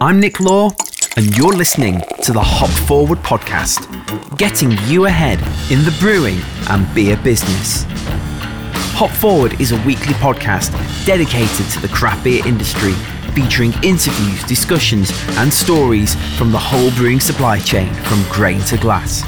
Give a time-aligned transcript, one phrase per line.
[0.00, 0.70] I'm Nick Law,
[1.16, 3.86] and you're listening to the Hop Forward podcast,
[4.38, 5.38] getting you ahead
[5.70, 6.38] in the brewing
[6.70, 7.84] and beer business.
[8.96, 10.72] Hop Forward is a weekly podcast
[11.04, 12.94] dedicated to the craft beer industry,
[13.34, 19.22] featuring interviews, discussions, and stories from the whole brewing supply chain from grain to glass.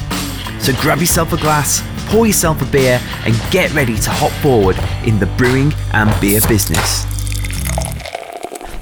[0.64, 4.77] So grab yourself a glass, pour yourself a beer, and get ready to hop forward
[5.07, 7.15] in the brewing and beer business.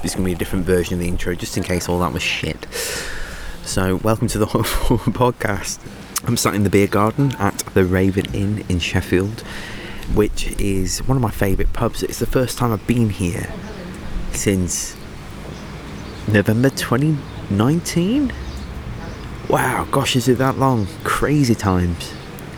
[0.05, 2.13] Is going to be a different version of the intro, just in case all that
[2.13, 2.67] was shit.
[3.63, 5.79] So, welcome to the Forward podcast.
[6.27, 9.41] I'm sat in the beer garden at the Raven Inn in Sheffield,
[10.13, 12.03] which is one of my favourite pubs.
[12.03, 13.51] It's the first time I've been here
[14.31, 14.95] since
[16.27, 18.31] November 2019.
[19.49, 20.85] Wow, gosh, is it that long?
[21.03, 22.13] Crazy times.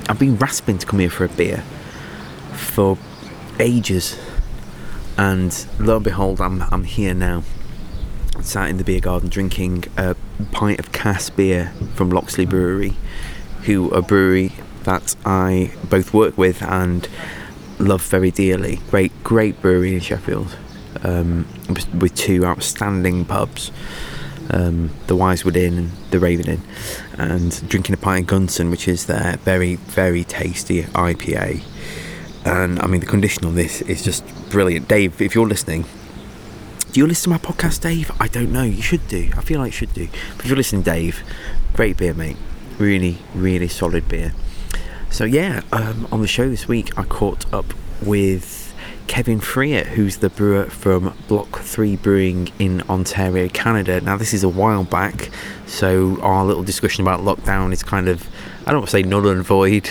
[0.09, 1.63] I've been rasping to come here for a beer
[2.51, 2.97] for
[3.57, 4.19] ages,
[5.17, 7.43] and lo and behold, I'm I'm here now.
[8.41, 10.15] Sat in the beer garden drinking a
[10.51, 12.95] pint of Cass beer from Loxley Brewery,
[13.63, 17.07] who are a brewery that I both work with and
[17.79, 18.79] love very dearly.
[18.89, 20.55] Great, great brewery in Sheffield,
[21.03, 23.71] um, with- two outstanding pubs
[24.49, 26.61] um, the Wisewood Inn and the Raven Inn,
[27.17, 31.63] and drinking a pint of Gunson, which is their very, very tasty IPA.
[32.47, 34.87] And I mean, the condition on this is just brilliant.
[34.87, 35.83] Dave, if you're listening,
[36.91, 38.09] do you listen to my podcast, Dave?
[38.21, 38.63] I don't know.
[38.63, 39.29] You should do.
[39.35, 40.07] I feel like you should do.
[40.37, 41.21] But if you're listening, Dave,
[41.73, 42.37] great beer, mate.
[42.77, 44.33] Really, really solid beer.
[45.09, 47.65] So yeah, um, on the show this week, I caught up
[48.01, 48.73] with
[49.07, 53.99] Kevin Freer, who's the brewer from Block Three Brewing in Ontario, Canada.
[54.01, 55.29] Now this is a while back,
[55.65, 58.27] so our little discussion about lockdown is kind of,
[58.65, 59.89] I don't want to say null and void,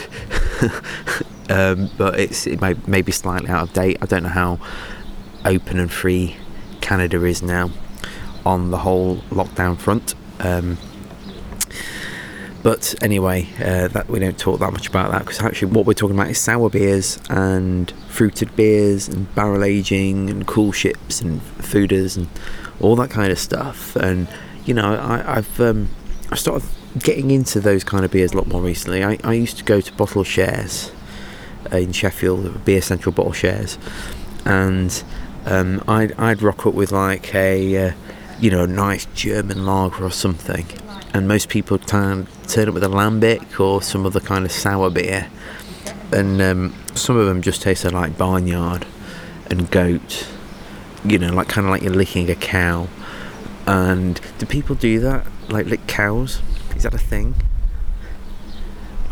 [1.51, 3.99] um, but it's it may, may be slightly out of date.
[4.01, 4.59] I don't know how
[5.45, 6.37] open and free
[6.81, 7.71] Canada is now
[8.45, 10.15] on the whole lockdown front.
[10.41, 10.79] Um,
[12.63, 15.93] but anyway, uh, that we don't talk that much about that because actually, what we're
[15.93, 22.17] talking about is sour beers and fruited beers and barrel aging and coolships and foeders
[22.17, 22.29] and
[22.81, 23.95] all that kind of stuff.
[23.95, 24.27] And
[24.65, 25.89] you know, I, I've um,
[26.33, 29.05] I started getting into those kind of beers a lot more recently.
[29.05, 30.91] I, I used to go to bottle shares
[31.73, 33.79] in Sheffield, beer central bottle shares,
[34.45, 35.03] and
[35.45, 37.93] um, I'd I'd rock up with like a uh,
[38.41, 40.67] you know nice German lager or something,
[41.15, 44.91] and most people turn turn up with a lambic or some other kind of sour
[44.91, 45.29] beer,
[46.13, 48.87] and um, some of them just tasted like barnyard
[49.51, 50.27] and goat,
[51.05, 52.89] you know, like kind of like you're licking a cow.
[53.67, 55.27] And do people do that?
[55.49, 56.41] Like lick cows?
[56.77, 57.35] Is that a thing?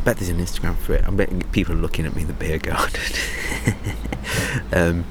[0.04, 1.04] Bet there's an Instagram for it.
[1.04, 3.00] I bet people are looking at me in the beer garden.
[4.72, 5.04] um,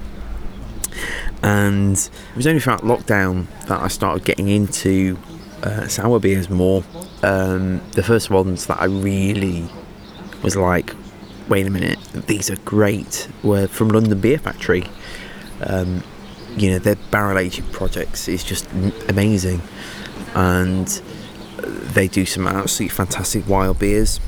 [1.42, 5.18] and it was only throughout lockdown that I started getting into
[5.64, 6.84] uh, sour beers more.
[7.24, 9.66] Um, the first ones that I really
[10.44, 10.94] was like,
[11.50, 14.86] wait a minute, these are great, were from London Beer Factory.
[15.62, 16.04] Um,
[16.56, 18.70] you know, their barrel aging projects is just
[19.10, 19.62] amazing,
[20.36, 20.88] and
[21.58, 24.20] they do some absolutely fantastic wild beers.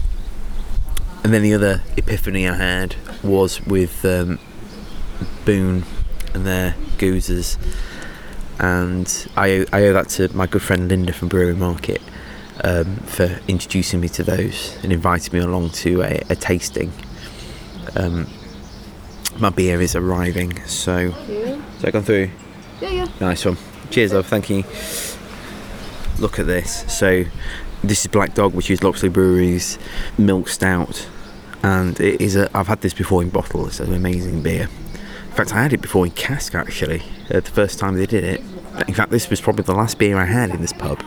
[1.25, 4.37] And then the other epiphany I had was with um,
[5.43, 5.83] Boon
[6.35, 7.57] and their gueuzes,
[8.59, 11.99] and I owe, I owe that to my good friend Linda from Brewery Market
[12.63, 16.91] um, for introducing me to those and inviting me along to a, a tasting.
[17.95, 18.27] Um,
[19.39, 22.29] my beer is arriving, so Yeah, so I gone through.
[22.81, 23.07] yeah, yeah.
[23.19, 23.57] Nice one.
[23.89, 24.27] Cheers, love.
[24.27, 24.63] Thank you.
[26.19, 26.85] Look at this.
[26.95, 27.23] So,
[27.83, 29.79] this is Black Dog, which is Loxley Brewery's
[30.19, 31.09] milk stout,
[31.65, 32.55] and it is a.
[32.55, 33.65] I've had this before in bottle.
[33.65, 34.69] It's an amazing beer.
[35.29, 37.01] In fact, I had it before in cask actually.
[37.31, 38.41] Uh, the first time they did it.
[38.87, 41.03] In fact, this was probably the last beer I had in this pub.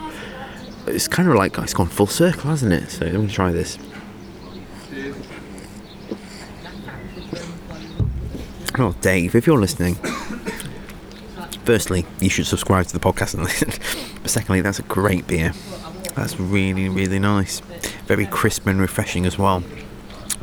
[0.85, 2.89] It's kind of like it's gone full circle, hasn't it?
[2.89, 3.77] So I'm gonna try this.
[8.77, 9.95] Oh, Dave, if you're listening,
[11.63, 13.71] firstly, you should subscribe to the podcast and listen.
[14.21, 15.53] But secondly, that's a great beer.
[16.15, 17.61] That's really, really nice.
[18.05, 19.63] Very crisp and refreshing as well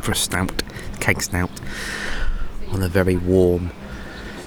[0.00, 0.62] for a stout,
[1.00, 1.50] keg stout,
[2.72, 3.70] on a very warm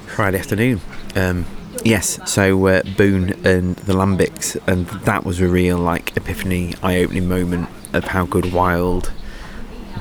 [0.08, 0.82] Friday afternoon.
[1.16, 1.46] Um,
[1.84, 7.28] yes, so uh, Boon and the Lambics, and that was a real like epiphany, eye-opening
[7.28, 9.12] moment of how good wild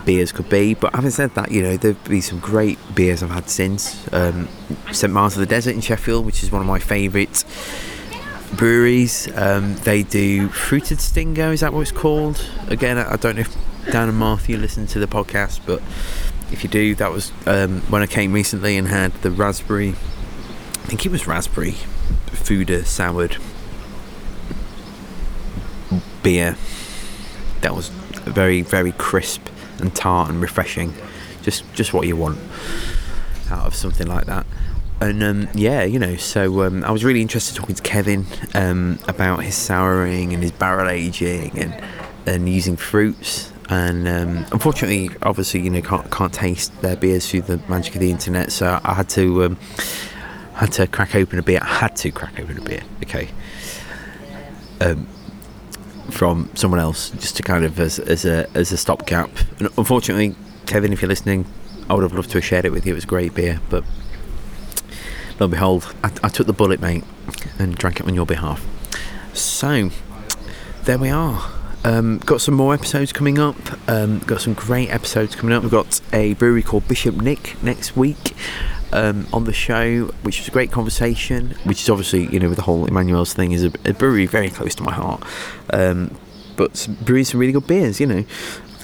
[0.05, 0.75] beers could be.
[0.75, 4.13] But having said that, you know, there've been some great beers I've had since.
[4.13, 4.49] Um,
[4.93, 7.45] St Mars of the Desert in Sheffield, which is one of my favourite
[8.57, 9.29] breweries.
[9.37, 11.53] Um, they do fruited stingo.
[11.53, 12.45] Is that what it's called?
[12.69, 15.81] Again, I don't know if Dann and Martha listen to the podcast, but
[16.53, 19.91] if you do, that was um, when I came recently and had the raspberry.
[19.91, 21.75] I think it was raspberry,
[22.29, 23.37] foeder soured
[26.23, 26.57] beer
[27.61, 29.49] that was very, very crisp
[29.79, 30.95] and tart and refreshing.
[31.43, 32.39] Just, just what you want
[33.51, 34.47] out of something like that.
[35.01, 38.99] And um, yeah, you know, so um, I was really interested talking to Kevin um,
[39.07, 41.83] about his souring and his barrel aging and
[42.27, 43.53] and using fruits.
[43.69, 48.01] And um, unfortunately, obviously, you know, can't can't taste their beers through the magic of
[48.01, 48.51] the internet.
[48.51, 49.57] So I had to um,
[50.55, 51.61] had to crack open a beer.
[51.63, 52.83] I had to crack open a beer.
[53.03, 53.29] Okay.
[54.81, 55.07] Um,
[56.11, 59.31] from someone else, just to kind of as, as a as a stopgap.
[59.59, 60.35] And unfortunately,
[60.67, 61.45] Kevin, if you're listening,
[61.91, 62.93] I would have loved to have shared it with you.
[62.93, 63.85] It was great beer, but
[65.39, 67.05] lo and behold, I, I took the bullet, mate,
[67.59, 68.67] and drank it on your behalf.
[69.35, 69.91] So
[70.85, 71.58] there we are.
[71.85, 73.57] Um, got some more episodes coming up.
[73.89, 75.63] Um, got some great episodes coming up.
[75.63, 78.35] We've got a brewery called Bishop Nick next week
[78.93, 81.55] um, on the show, which is a great conversation.
[81.65, 84.51] Which is obviously, you know, with the whole Emmanuel's thing, is a, a brewery very
[84.51, 85.23] close to my heart.
[85.73, 86.17] Um,
[86.57, 88.25] but brewing some really good beers, you know.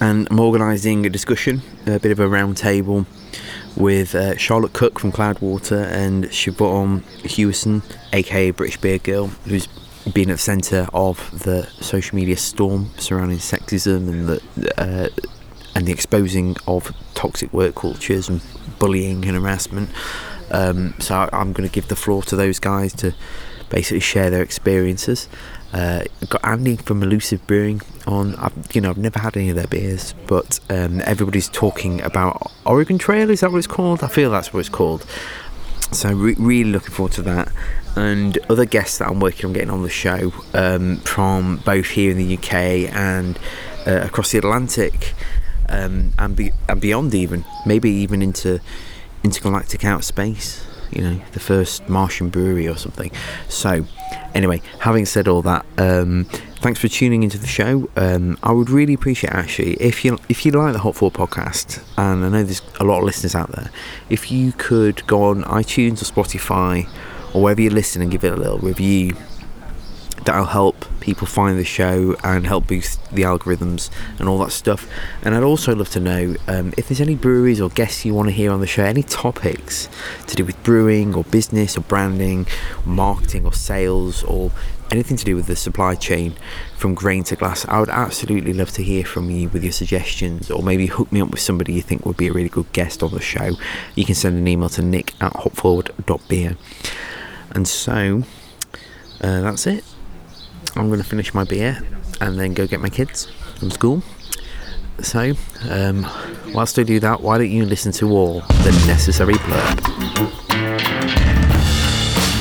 [0.00, 3.06] And I'm organising a discussion, a bit of a round table
[3.76, 7.82] with uh, Charlotte Cook from Cloudwater and Siobhan Hewison,
[8.12, 9.68] aka British Beer Girl, who's
[10.12, 15.08] been at the centre of the social media storm surrounding sexism and the uh,
[15.74, 18.40] and the exposing of toxic work cultures and
[18.78, 19.90] bullying and harassment.
[20.50, 23.14] Um, so I, I'm going to give the floor to those guys to
[23.70, 25.28] basically share their experiences.
[25.72, 28.36] Uh, got Andy from Elusive Brewing on.
[28.36, 32.52] I've, you know, I've never had any of their beers, but um, everybody's talking about
[32.64, 33.30] Oregon Trail.
[33.30, 34.04] Is that what it's called?
[34.04, 35.04] I feel that's what it's called.
[35.90, 37.48] So re- really looking forward to that,
[37.96, 42.10] and other guests that I'm working on getting on the show um, from both here
[42.10, 42.54] in the UK
[42.94, 43.38] and
[43.86, 45.14] uh, across the Atlantic,
[45.68, 48.60] um, and be- and beyond even, maybe even into
[49.22, 50.64] intergalactic outer space.
[50.90, 53.10] You know, the first Martian brewery or something.
[53.48, 53.84] So,
[54.32, 56.26] anyway, having said all that, um,
[56.60, 57.90] thanks for tuning into the show.
[57.96, 61.82] Um, I would really appreciate actually if you if you like the Hop Forward podcast,
[61.96, 63.70] and I know there's a lot of listeners out there,
[64.08, 66.88] if you could go on iTunes or Spotify
[67.34, 69.14] or wherever you listen and give it a little review.
[70.24, 74.88] That'll help people find the show and help boost the algorithms and all that stuff.
[75.22, 78.28] And I'd also love to know um, if there's any breweries or guests you want
[78.28, 79.90] to hear on the show, any topics
[80.26, 82.46] to do with brewing or business or branding,
[82.86, 84.50] marketing or sales or
[84.90, 86.34] anything to do with the supply chain
[86.76, 87.66] from grain to glass.
[87.68, 91.20] I would absolutely love to hear from you with your suggestions or maybe hook me
[91.20, 93.50] up with somebody you think would be a really good guest on the show.
[93.94, 96.56] You can send an email to nick at hopforward.beer.
[97.54, 98.24] And so
[99.20, 99.84] uh, that's it.
[100.76, 101.80] I'm going to finish my beer
[102.20, 103.26] and then go get my kids
[103.58, 104.02] from school.
[105.00, 105.32] So,
[105.68, 106.06] um,
[106.54, 109.80] whilst I do that, why don't you listen to all the necessary blurb?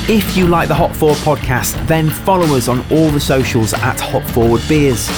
[0.09, 3.99] If you like the Hop Forward podcast, then follow us on all the socials at
[3.99, 5.09] Hop Forward Beers.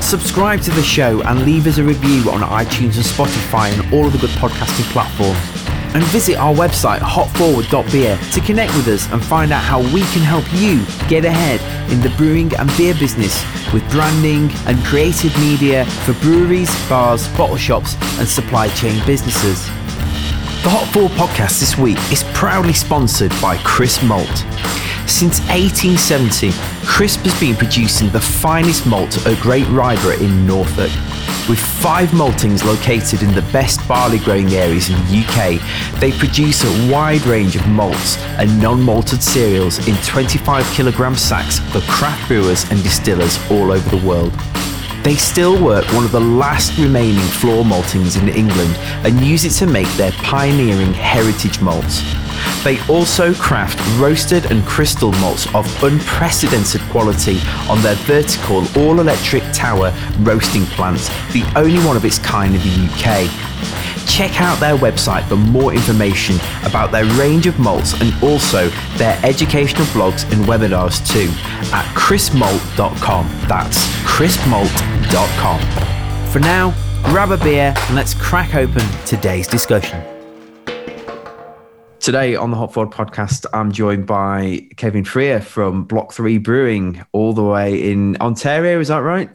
[0.00, 4.06] Subscribe to the show and leave us a review on iTunes and Spotify and all
[4.06, 5.61] of the good podcasting platforms.
[5.94, 10.22] And visit our website hopforward.beer to connect with us and find out how we can
[10.22, 11.60] help you get ahead
[11.90, 17.56] in the brewing and beer business with branding and creative media for breweries, bars, bottle
[17.56, 19.68] shops, and supply chain businesses.
[20.62, 24.46] The Hop Forward podcast this week is proudly sponsored by Crisp Malt.
[25.08, 26.52] Since 1870,
[26.86, 30.92] Crisp has been producing the finest malt at Great Ryburgh in Norfolk.
[31.48, 36.62] With five maltings located in the best barley growing areas in the UK, they produce
[36.62, 42.28] a wide range of malts and non malted cereals in 25 kilogram sacks for craft
[42.28, 44.32] brewers and distillers all over the world.
[45.02, 49.50] They still work one of the last remaining floor maltings in England and use it
[49.58, 52.02] to make their pioneering heritage malts.
[52.62, 59.42] They also craft roasted and crystal malts of unprecedented quality on their vertical all electric
[59.52, 61.00] tower roasting plant,
[61.32, 63.51] the only one of its kind in the UK.
[64.12, 69.18] Check out their website for more information about their range of malts and also their
[69.24, 71.30] educational blogs and webinars too
[71.72, 73.26] at crispmalt.com.
[73.48, 75.60] That's crispmalt.com.
[76.30, 80.04] For now, grab a beer and let's crack open today's discussion.
[81.98, 87.02] Today on the Hop Forward podcast, I'm joined by Kevin Freer from Block 3 Brewing,
[87.12, 88.78] all the way in Ontario.
[88.78, 89.30] Is that right?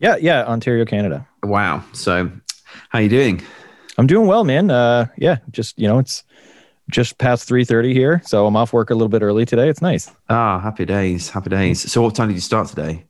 [0.00, 1.24] Yeah, yeah, Ontario, Canada.
[1.44, 1.84] Wow.
[1.92, 2.32] So,
[2.88, 3.42] how are you doing?
[3.98, 4.70] I'm doing well, man.
[4.70, 6.22] Uh, yeah, just you know, it's
[6.88, 9.68] just past three thirty here, so I'm off work a little bit early today.
[9.68, 10.10] It's nice.
[10.28, 11.90] Ah, happy days, happy days.
[11.90, 13.04] So, what time did you start today?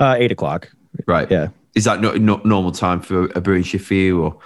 [0.00, 0.68] Uh, eight o'clock.
[1.06, 1.30] Right.
[1.30, 1.48] Yeah.
[1.74, 4.38] Is that not, not normal time for a brewing shift for you, or?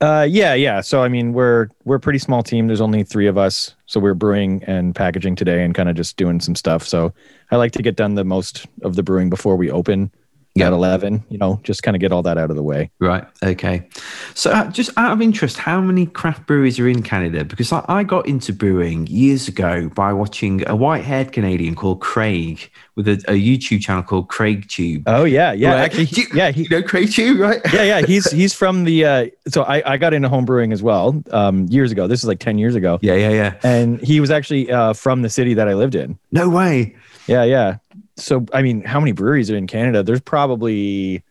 [0.00, 0.80] Uh, yeah, yeah.
[0.80, 2.68] So I mean, we're we're a pretty small team.
[2.68, 6.16] There's only three of us, so we're brewing and packaging today, and kind of just
[6.16, 6.86] doing some stuff.
[6.86, 7.12] So
[7.50, 10.12] I like to get done the most of the brewing before we open
[10.60, 12.90] at 11, you know, just kind of get all that out of the way.
[12.98, 13.24] Right.
[13.42, 13.88] Okay.
[14.34, 17.44] So, uh, just out of interest, how many craft breweries are in Canada?
[17.44, 22.00] Because I, I got into brewing years ago by watching a white haired Canadian called
[22.00, 25.04] Craig with a, a, YouTube channel called Craig Tube.
[25.06, 25.52] Oh, yeah.
[25.52, 25.72] Yeah.
[25.72, 25.80] Right.
[25.80, 26.50] Actually, you, yeah.
[26.50, 27.60] He, you know Craig Tube, right?
[27.72, 27.82] yeah.
[27.82, 28.02] Yeah.
[28.02, 31.66] He's he's from the, uh, so I, I got into home brewing as well um,
[31.68, 32.06] years ago.
[32.06, 32.98] This is like 10 years ago.
[33.00, 33.14] Yeah.
[33.14, 33.30] Yeah.
[33.30, 33.54] Yeah.
[33.62, 36.18] And he was actually uh, from the city that I lived in.
[36.30, 36.94] No way.
[37.26, 37.44] Yeah.
[37.44, 37.76] Yeah
[38.22, 40.02] so I mean, how many breweries are in Canada?
[40.02, 41.22] There's probably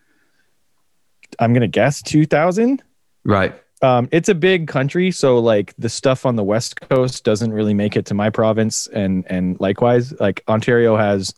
[1.39, 2.83] I'm gonna guess two thousand.
[3.23, 3.53] Right.
[3.83, 7.73] Um, it's a big country, so like the stuff on the west coast doesn't really
[7.73, 11.33] make it to my province, and and likewise, like Ontario has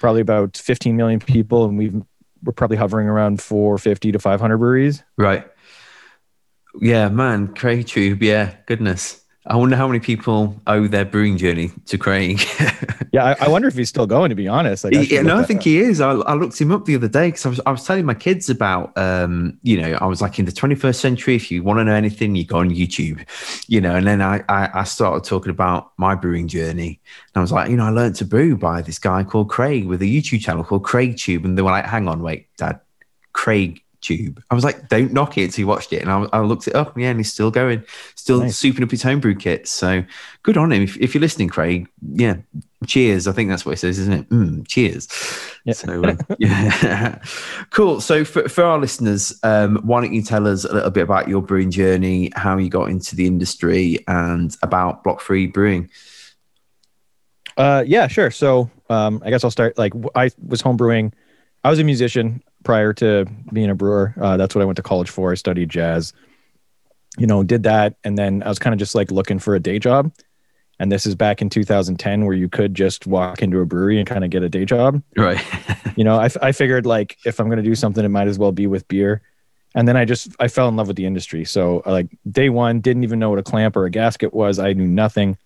[0.00, 1.94] probably about 15 million people, and we've
[2.42, 5.02] we're probably hovering around 450 to 500 breweries.
[5.16, 5.46] Right.
[6.80, 8.22] Yeah, man, Craig Tube.
[8.22, 9.23] Yeah, goodness.
[9.46, 12.40] I wonder how many people owe their brewing journey to Craig.
[13.12, 14.30] yeah, I, I, wonder if he's still going.
[14.30, 15.64] To be honest, like, I yeah, no, I think up.
[15.64, 16.00] he is.
[16.00, 18.14] I, I, looked him up the other day because I was I was telling my
[18.14, 21.36] kids about, um, you know, I was like in the 21st century.
[21.36, 23.26] If you want to know anything, you go on YouTube,
[23.68, 23.94] you know.
[23.94, 26.98] And then I, I I started talking about my brewing journey,
[27.34, 29.84] and I was like, you know, I learned to brew by this guy called Craig
[29.84, 32.80] with a YouTube channel called Craig Tube, and they were like, hang on, wait, Dad,
[33.34, 34.42] Craig tube.
[34.50, 35.52] I was like, don't knock it.
[35.52, 36.96] So he watched it and I, I looked it up.
[36.98, 37.82] Yeah, and he's still going,
[38.14, 38.60] still nice.
[38.60, 39.70] souping up his homebrew kits.
[39.72, 40.04] So
[40.42, 40.82] good on him.
[40.82, 42.36] If, if, you're listening, Craig, yeah,
[42.86, 43.26] cheers.
[43.26, 44.28] I think that's what it says, isn't it?
[44.28, 45.08] Mm, cheers.
[45.64, 45.76] Yep.
[45.76, 47.22] So, uh, yeah.
[47.70, 48.00] cool.
[48.00, 51.28] So for, for our listeners, um, why don't you tell us a little bit about
[51.28, 55.90] your brewing journey, how you got into the industry and about Block Three Brewing?
[57.56, 58.30] Uh, yeah, sure.
[58.30, 61.12] So um, I guess I'll start like I was homebrewing.
[61.62, 64.14] I was a musician prior to being a brewer.
[64.20, 65.30] Uh, that's what I went to college for.
[65.30, 66.12] I studied jazz,
[67.18, 67.96] you know, did that.
[68.04, 70.12] And then I was kind of just like looking for a day job.
[70.80, 74.08] And this is back in 2010 where you could just walk into a brewery and
[74.08, 75.02] kind of get a day job.
[75.16, 75.40] Right.
[75.96, 78.38] you know, I, I figured like if I'm going to do something, it might as
[78.38, 79.22] well be with beer.
[79.76, 81.44] And then I just, I fell in love with the industry.
[81.44, 84.58] So like day one, didn't even know what a clamp or a gasket was.
[84.58, 85.36] I knew nothing.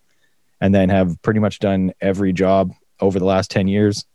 [0.61, 4.05] And then have pretty much done every job over the last 10 years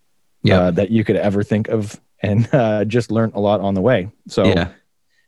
[0.43, 0.61] yep.
[0.61, 3.81] uh, that you could ever think of and uh, just learned a lot on the
[3.81, 4.11] way.
[4.29, 4.71] So yeah.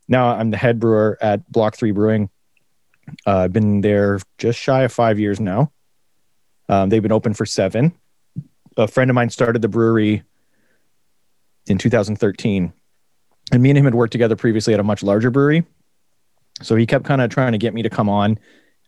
[0.09, 2.31] now I'm the head brewer at Block Three Brewing.
[3.27, 5.71] Uh, I've been there just shy of five years now.
[6.69, 7.93] Um, they've been open for seven.
[8.77, 10.25] A friend of mine started the brewery
[11.67, 12.73] in 2013,
[13.53, 15.65] and me and him had worked together previously at a much larger brewery.
[16.63, 18.39] So he kept kind of trying to get me to come on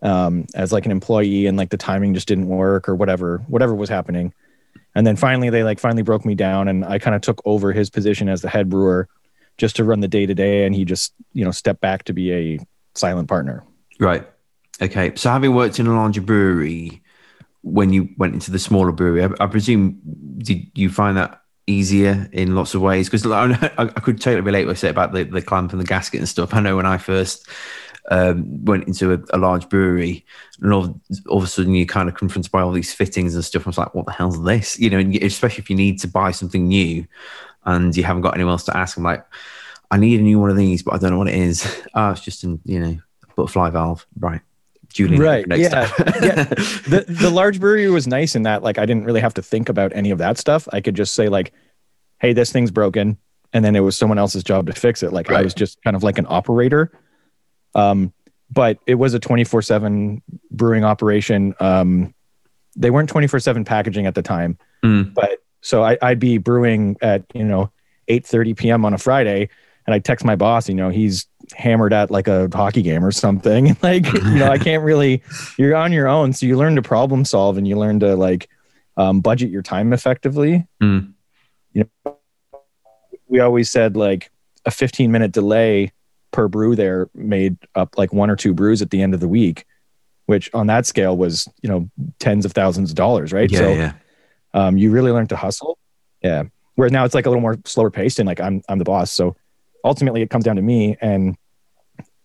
[0.03, 3.75] um, as like an employee, and like the timing just didn't work or whatever, whatever
[3.75, 4.33] was happening.
[4.99, 7.73] And then finally, they like finally broke me down, and I kind of took over
[7.73, 9.09] his position as the head brewer,
[9.57, 10.67] just to run the day to day.
[10.67, 12.59] And he just you know stepped back to be a
[12.97, 13.63] silent partner.
[14.01, 14.29] Right.
[14.83, 15.15] Okay.
[15.15, 17.01] So having worked in a larger brewery,
[17.63, 20.01] when you went into the smaller brewery, I, I presume
[20.39, 23.09] did you find that easier in lots of ways?
[23.09, 25.87] Because I, I, could totally relate what I said about the, the clamp and the
[25.87, 26.55] gasket and stuff.
[26.55, 27.49] I know when I first
[28.11, 30.25] um, went into a, a, large brewery,
[30.61, 33.45] and all, all of a sudden you're kind of confronted by all these fittings and
[33.45, 33.67] stuff.
[33.67, 34.79] I was like, what the hell's this?
[34.79, 37.07] You know, and especially if you need to buy something new
[37.65, 38.97] and you haven't got anyone else to ask.
[38.97, 39.25] I'm like,
[39.91, 41.83] I need a new one of these, but I don't know what it is.
[41.95, 42.99] Oh, it's just an, you know,
[43.35, 44.07] butterfly valve.
[44.19, 44.41] Right.
[44.89, 45.45] Julian, right.
[45.49, 45.59] yeah.
[45.99, 46.45] yeah.
[46.45, 49.69] The, the large brewery was nice in that, like, I didn't really have to think
[49.69, 50.69] about any of that stuff.
[50.73, 51.53] I could just say, like,
[52.21, 53.19] hey, this thing's broken.
[53.53, 55.13] And then it was someone else's job to fix it.
[55.13, 55.41] Like, right.
[55.41, 56.93] I was just kind of like an operator
[57.75, 58.13] um,
[58.51, 61.55] but it was a 24 7 brewing operation.
[61.61, 62.15] Um,
[62.77, 64.59] they weren't 24 7 packaging at the time.
[64.83, 65.15] Mm.
[65.15, 67.71] But so I, would be brewing at, you know,
[68.09, 68.85] 8 30 p.m.
[68.85, 69.49] on a Friday.
[69.87, 73.11] And I text my boss, you know, he's hammered at like a hockey game or
[73.11, 73.77] something.
[73.83, 75.23] like, you know, I can't really,
[75.57, 76.33] you're on your own.
[76.33, 78.49] So you learn to problem solve and you learn to like
[78.97, 80.67] um, budget your time effectively.
[80.83, 81.13] Mm.
[81.73, 82.19] You know,
[83.29, 84.31] we always said like
[84.65, 85.93] a 15 minute delay
[86.31, 89.29] per brew there made up like one or two brews at the end of the
[89.29, 89.65] week,
[90.27, 93.51] which on that scale was, you know, tens of thousands of dollars, right?
[93.51, 93.93] Yeah, so yeah.
[94.55, 95.79] Um, you really learn to hustle.
[96.23, 96.45] Yeah.
[96.75, 99.11] Whereas now it's like a little more slower paced and like I'm I'm the boss.
[99.11, 99.37] So
[99.85, 100.97] ultimately it comes down to me.
[101.01, 101.37] And,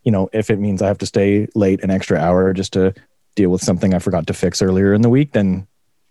[0.04, 2.94] you know, if it means I have to stay late an extra hour just to
[3.34, 5.66] deal with something I forgot to fix earlier in the week, then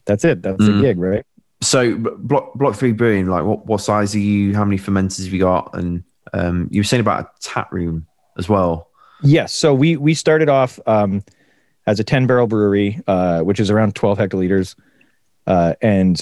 [0.05, 0.41] that's it.
[0.41, 0.75] That's mm.
[0.75, 1.25] the gig, right?
[1.62, 4.53] So block block three brewing, like what, what size are you?
[4.53, 5.73] How many fermenters have you got?
[5.73, 8.89] And um, you were saying about a tap room as well.
[9.23, 9.53] Yes.
[9.53, 11.23] So we we started off um,
[11.87, 14.75] as a 10 barrel brewery, uh, which is around 12 hectoliters,
[15.47, 16.21] uh, and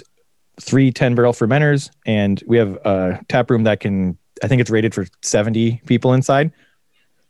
[0.60, 1.90] three 10 barrel fermenters.
[2.06, 6.14] And we have a tap room that can, I think it's rated for 70 people
[6.14, 6.52] inside.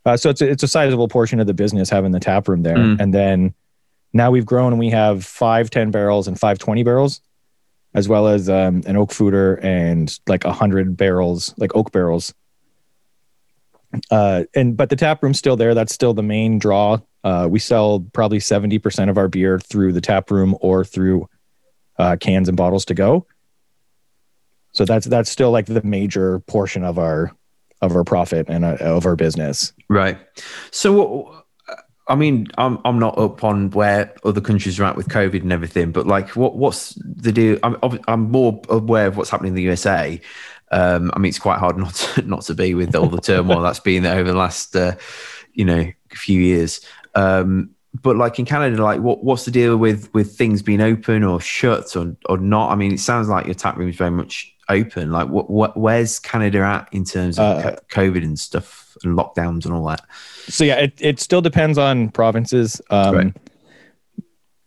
[0.04, 2.62] Uh, so it's a, it's a sizable portion of the business having the tap room
[2.62, 2.76] there.
[2.76, 3.00] Mm.
[3.00, 3.54] And then
[4.12, 7.20] now we've grown and we have five 10 barrels and five 20 barrels.
[7.94, 12.34] as well as um, an oak foeder and like a hundred barrels, like oak barrels.
[14.10, 15.74] Uh, and but the tap room's still there.
[15.74, 16.98] That's still the main draw.
[17.24, 21.28] Uh, we sell probably seventy percent of our beer through the tap room or through
[21.98, 23.26] uh, cans and bottles to go.
[24.72, 27.32] So that's that's still like the major portion of our
[27.82, 29.72] of our profit and uh, of our business.
[29.88, 30.18] Right.
[30.70, 31.44] So,
[32.08, 35.52] I mean, I'm I'm not up on where other countries are at with COVID and
[35.52, 37.58] everything, but like, what what's the deal?
[37.62, 37.76] I'm
[38.08, 40.20] I'm more aware of what's happening in the USA.
[40.72, 43.62] Um, I mean, it's quite hard not to, not to be with all the turmoil
[43.62, 44.96] that's been there over the last, uh,
[45.52, 46.80] you know, few years.
[47.14, 51.22] Um, but like in Canada, like what what's the deal with with things being open
[51.22, 52.70] or shut or or not?
[52.70, 55.12] I mean, it sounds like your tap room is very much open.
[55.12, 59.66] Like what what where's Canada at in terms of uh, COVID and stuff and lockdowns
[59.66, 60.00] and all that?
[60.48, 62.80] So yeah, it it still depends on provinces.
[62.88, 63.36] Um, right.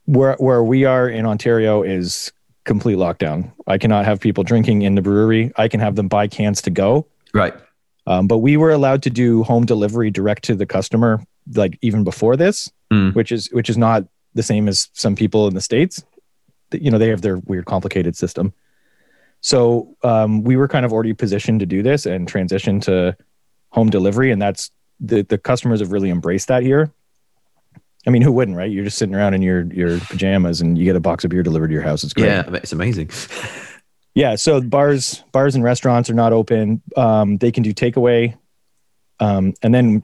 [0.06, 2.32] Where where we are in Ontario is
[2.66, 3.52] complete lockdown.
[3.68, 5.52] I cannot have people drinking in the brewery.
[5.56, 7.08] I can have them buy cans to go.
[7.34, 7.54] Right.
[8.08, 11.24] Um, but we were allowed to do home delivery direct to the customer,
[11.56, 13.14] like even before this mm.
[13.14, 16.04] which is which is not the same as some people in the states.
[16.72, 18.54] You know, they have their weird, complicated system.
[19.42, 23.16] So um, we were kind of already positioned to do this and transition to
[23.70, 26.92] home delivery, and that's the the customers have really embraced that here.
[28.08, 28.70] I mean, who wouldn't, right?
[28.70, 31.44] You're just sitting around in your your pajamas and you get a box of beer
[31.44, 32.04] delivered to your house.
[32.04, 32.28] It's great.
[32.28, 33.10] Yeah, it's amazing.
[34.16, 36.82] yeah, so bars bars and restaurants are not open.
[36.96, 38.38] Um, they can do takeaway,
[39.20, 40.04] um, and then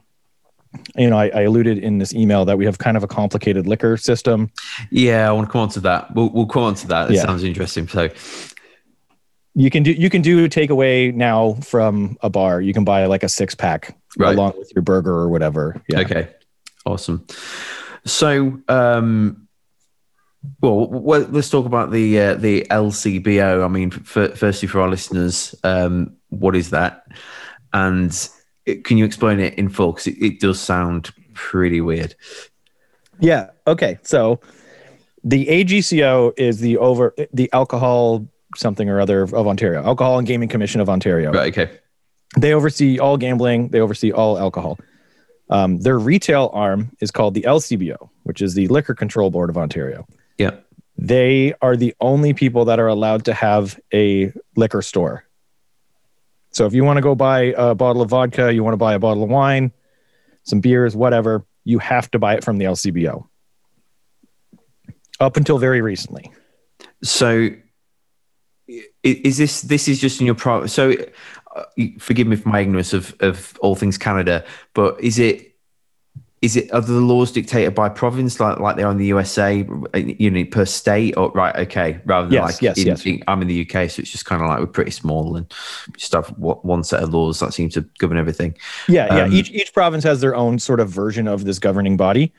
[0.96, 3.66] you know, I, I, alluded in this email that we have kind of a complicated
[3.66, 4.50] liquor system.
[4.90, 6.14] Yeah, I want to come on to that.
[6.14, 7.10] We'll, we'll come on to that.
[7.10, 7.22] It yeah.
[7.22, 7.86] sounds interesting.
[7.88, 8.08] So
[9.54, 12.60] you can do you can do takeaway now from a bar.
[12.60, 14.34] You can buy like a six pack right.
[14.34, 15.82] along with your burger or whatever.
[15.88, 16.00] Yeah.
[16.00, 16.28] Okay.
[16.86, 17.26] Awesome.
[18.04, 19.48] So, um,
[20.60, 23.64] well, well, let's talk about the uh, the LCBO.
[23.64, 27.06] I mean, for, firstly, for our listeners, um, what is that?
[27.72, 28.28] And
[28.84, 29.92] can you explain it in full?
[29.92, 32.14] Because it, it does sound pretty weird.
[33.20, 33.50] Yeah.
[33.66, 33.98] Okay.
[34.02, 34.40] So
[35.24, 40.26] the AGCO is the over the alcohol something or other of, of Ontario, Alcohol and
[40.26, 41.32] Gaming Commission of Ontario.
[41.32, 41.56] Right.
[41.56, 41.78] Okay.
[42.36, 43.68] They oversee all gambling.
[43.68, 44.78] They oversee all alcohol.
[45.52, 49.58] Um, their retail arm is called the LCBO, which is the Liquor Control Board of
[49.58, 50.06] Ontario.
[50.38, 50.56] Yeah.
[50.98, 55.26] They are the only people that are allowed to have a liquor store
[56.52, 58.94] so if you want to go buy a bottle of vodka, you want to buy
[58.94, 59.72] a bottle of wine,
[60.44, 63.26] some beers, whatever, you have to buy it from the LCBO.
[65.18, 66.30] Up until very recently.
[67.02, 67.50] So
[69.02, 70.94] is this this is just in your pro so
[71.98, 75.52] forgive me for my ignorance of of all things Canada, but is it
[76.42, 79.64] is it are the laws dictated by province like like they are in the USA,
[79.94, 81.54] you know, per state or right?
[81.54, 83.06] Okay, rather than yes, like yes, in, yes.
[83.06, 85.52] In, I'm in the UK, so it's just kind of like we're pretty small and
[85.96, 88.56] just have one set of laws that seem to govern everything.
[88.88, 89.38] Yeah, um, yeah.
[89.38, 92.32] Each each province has their own sort of version of this governing body.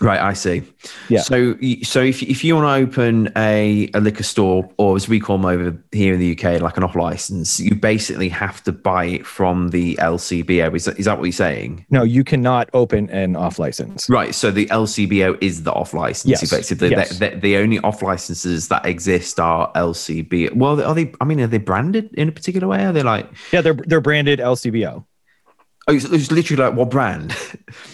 [0.00, 0.62] Right, I see.
[1.08, 1.20] Yeah.
[1.20, 5.20] So, so if if you want to open a, a liquor store, or as we
[5.20, 8.72] call them over here in the UK, like an off license, you basically have to
[8.72, 10.74] buy it from the LCBO.
[10.74, 11.84] Is that, is that what you're saying?
[11.90, 14.08] No, you cannot open an off license.
[14.08, 14.34] Right.
[14.34, 16.30] So the LCBO is the off license.
[16.30, 16.42] Yes.
[16.42, 17.18] Effectively, yes.
[17.18, 20.54] The, the, the, only off licenses that exist are LCBO.
[20.56, 21.12] Well, are they?
[21.20, 22.86] I mean, are they branded in a particular way?
[22.86, 23.28] Are they like?
[23.52, 25.04] Yeah, they're they're branded LCBO.
[25.88, 27.34] Oh, it's, literally like what brand?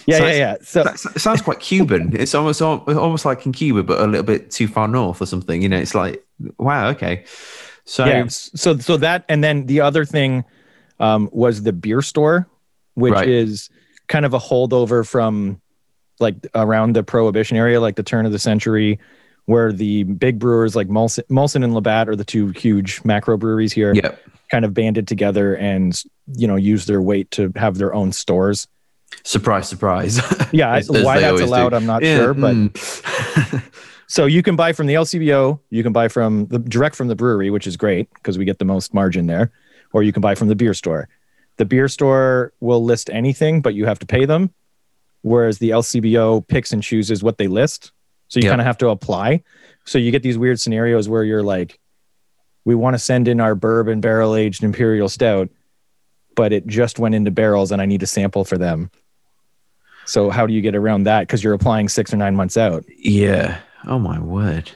[0.05, 0.55] Yeah, so yeah, yeah.
[0.61, 2.15] So it sounds quite Cuban.
[2.19, 5.61] it's almost almost like in Cuba, but a little bit too far north or something.
[5.61, 6.25] You know, it's like
[6.57, 7.25] wow, okay.
[7.83, 10.45] So yeah, so so that and then the other thing
[11.01, 12.47] um, was the beer store,
[12.93, 13.27] which right.
[13.27, 13.69] is
[14.07, 15.59] kind of a holdover from
[16.19, 18.97] like around the prohibition area, like the turn of the century,
[19.45, 23.73] where the big brewers like Molson, Molson and Labatt are the two huge macro breweries
[23.73, 23.93] here.
[23.93, 24.17] Yep
[24.49, 26.01] kind of banded together and
[26.35, 28.67] you know use their weight to have their own stores.
[29.23, 30.19] Surprise, surprise.
[30.51, 31.75] Yeah, as, why as that's allowed, do.
[31.75, 32.17] I'm not yeah.
[32.17, 33.71] sure, but mm.
[34.07, 37.15] so you can buy from the LCBO, you can buy from the direct from the
[37.15, 39.51] brewery, which is great because we get the most margin there,
[39.91, 41.09] or you can buy from the beer store.
[41.57, 44.53] The beer store will list anything, but you have to pay them,
[45.21, 47.91] whereas the LCBO picks and chooses what they list.
[48.29, 48.51] So you yep.
[48.51, 49.43] kind of have to apply.
[49.85, 51.79] So you get these weird scenarios where you're like,
[52.67, 55.47] we want to send in our bourbon barrel aged imperial stout,
[56.35, 58.91] but it just went into barrels and I need a sample for them.
[60.05, 61.21] So how do you get around that?
[61.21, 62.83] Because you're applying six or nine months out.
[62.97, 63.61] Yeah.
[63.85, 64.69] Oh my word.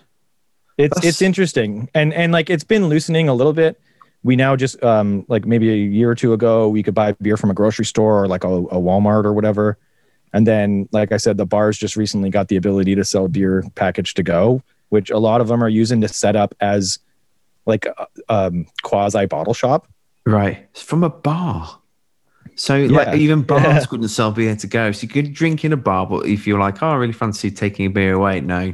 [0.77, 1.05] It's That's...
[1.05, 1.89] it's interesting.
[1.93, 3.77] And and like it's been loosening a little bit.
[4.23, 7.35] We now just um like maybe a year or two ago we could buy beer
[7.35, 9.77] from a grocery store or like a, a Walmart or whatever.
[10.31, 13.65] And then, like I said, the bars just recently got the ability to sell beer
[13.75, 16.97] package to go, which a lot of them are using to set up as
[17.65, 19.87] like uh, um, quasi bottle shop.
[20.25, 20.67] Right.
[20.71, 21.79] It's from a bar.
[22.55, 22.97] So Yeah.
[22.97, 23.85] like even bars Yeah.
[23.85, 24.91] couldn't sell beer to go.
[24.91, 27.49] So you could drink in a bar, but if you're like, oh, I really fancy
[27.51, 28.73] taking a beer away, no.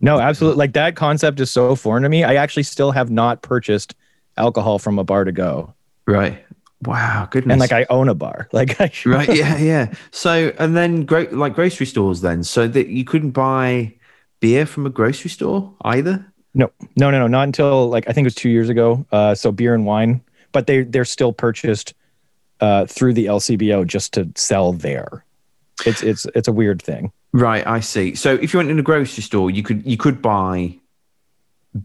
[0.00, 0.58] No, absolutely.
[0.58, 2.24] Like that concept is so foreign to me.
[2.24, 3.94] I actually still have not purchased
[4.36, 5.74] alcohol from a bar to go,
[6.06, 6.44] Right.
[6.84, 7.28] Wow.
[7.30, 7.52] Goodness.
[7.52, 8.48] and like I own a bar.
[8.52, 9.28] Like I right.
[9.32, 9.56] Yeah.
[9.58, 9.92] Yeah.
[10.10, 13.94] So and then gro- like grocery stores then, so that you couldn't buy
[14.40, 16.26] beer from a grocery store either.
[16.54, 19.06] No, no, no, no, not until like I think it was two years ago.
[19.10, 20.20] Uh, so beer and wine,
[20.52, 21.94] but they they're still purchased
[22.60, 25.24] uh, through the LCBO just to sell there.
[25.86, 27.12] It's it's it's a weird thing.
[27.32, 28.14] Right, I see.
[28.14, 30.76] So if you went in a grocery store, you could you could buy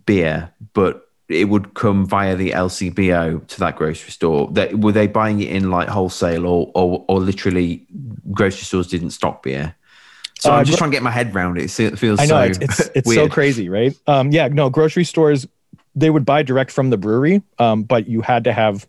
[0.06, 4.49] beer, but it would come via the LCBO to that grocery store.
[4.51, 7.86] That were they buying it in like wholesale or or, or literally
[8.32, 9.75] grocery stores didn't stock beer?
[10.39, 11.80] So Uh, I'm just gro- trying to get my head around it.
[11.80, 13.95] It feels I know so it's it's, it's so crazy, right?
[14.08, 15.47] Um, yeah, no, grocery stores
[15.95, 18.86] they would buy direct from the brewery, um, but you had to have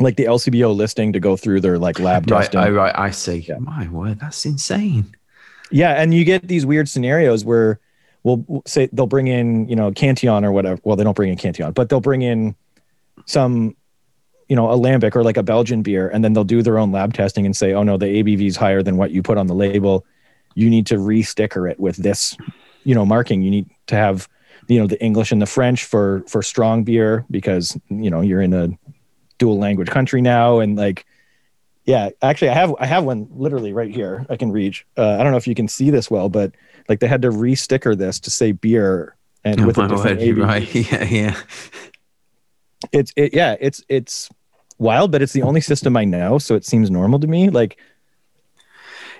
[0.00, 2.60] like the LCBO listing to go through their like lab Right, testing.
[2.60, 3.44] oh, right, I see.
[3.46, 3.58] Yeah.
[3.58, 5.14] My word, that's insane.
[5.70, 7.78] Yeah, and you get these weird scenarios where
[8.22, 10.80] we'll we'll say they'll bring in, you know, Cantillon or whatever.
[10.84, 12.54] Well, they don't bring in Cantillon, but they'll bring in
[13.26, 13.76] some,
[14.48, 16.92] you know, a lambic or like a Belgian beer, and then they'll do their own
[16.92, 19.46] lab testing and say, oh no, the ABV is higher than what you put on
[19.48, 20.06] the label.
[20.54, 22.36] You need to re-sticker it with this,
[22.84, 23.42] you know, marking.
[23.42, 24.28] You need to have,
[24.68, 28.42] you know, the English and the French for for strong beer because you know you're
[28.42, 28.68] in a
[29.38, 31.04] dual language country now, and like
[31.84, 34.24] yeah, actually, I have I have one literally right here.
[34.30, 34.86] I can reach.
[34.96, 36.52] Uh, I don't know if you can see this well, but
[36.88, 40.38] like they had to re-sticker this to say beer and Oh, with a different word,
[40.38, 41.40] right, yeah, yeah.
[42.92, 44.28] It's it, yeah, it's it's
[44.78, 47.50] wild, but it's the only system I know, so it seems normal to me.
[47.50, 47.78] Like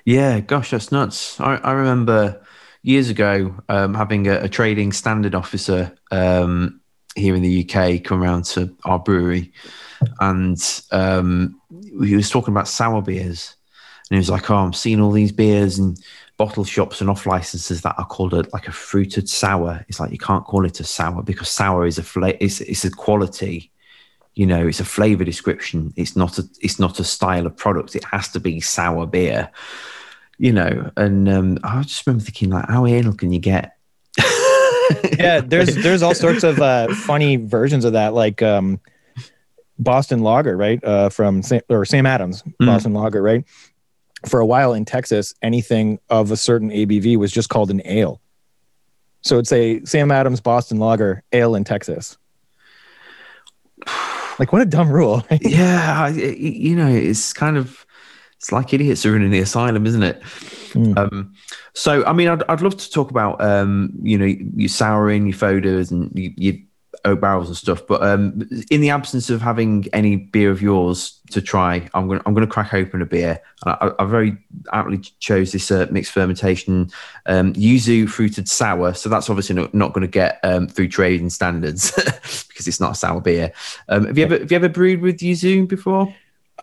[0.04, 1.40] Yeah, gosh, that's nuts.
[1.40, 2.44] I, I remember
[2.82, 6.80] years ago um, having a, a trading standard officer um,
[7.14, 9.52] here in the UK come around to our brewery,
[10.20, 10.58] and
[10.92, 11.60] um,
[12.04, 13.56] he was talking about sour beers,
[14.10, 15.98] and he was like, "Oh, I'm seeing all these beers and
[16.38, 20.12] bottle shops and off licenses that are called a, like a fruited sour." It's like
[20.12, 23.71] you can't call it a sour because sour is a fla- it's, it's a quality
[24.34, 27.94] you know it's a flavor description it's not a it's not a style of product
[27.94, 29.50] it has to be sour beer
[30.38, 33.76] you know and um i just remember thinking like how anal can you get
[35.18, 38.80] yeah, there's there's all sorts of uh, funny versions of that, like um,
[39.78, 40.82] Boston Lager, right?
[40.84, 43.44] Uh, from Sam, or Sam Adams, Boston Lager, right?
[44.28, 48.20] For a while in Texas, anything of a certain ABV was just called an ale.
[49.22, 52.18] So it's a Sam Adams Boston Lager ale in Texas.
[54.38, 55.24] Like what a dumb rule.
[55.40, 57.84] yeah I, it- you know it's kind of
[58.36, 60.22] it's like idiots are in the asylum isn't it
[60.72, 60.96] Mm.
[60.96, 61.34] um
[61.74, 65.36] so i mean I'd, I'd love to talk about um you know your souring your
[65.36, 66.54] foeders and your, your
[67.04, 71.20] oak barrels and stuff but um in the absence of having any beer of yours
[71.30, 73.40] to try i'm gonna i'm gonna crack open a beer.
[73.64, 74.36] I, I very
[74.72, 76.90] aptly chose this uh, mixed fermentation
[77.26, 78.92] um yuzu fruited sour.
[78.94, 81.92] So that's obviously not, not going to get um through trading standards
[82.48, 83.52] because it's not a sour beer.
[83.88, 86.12] Um have you ever have you ever brewed with yuzu before?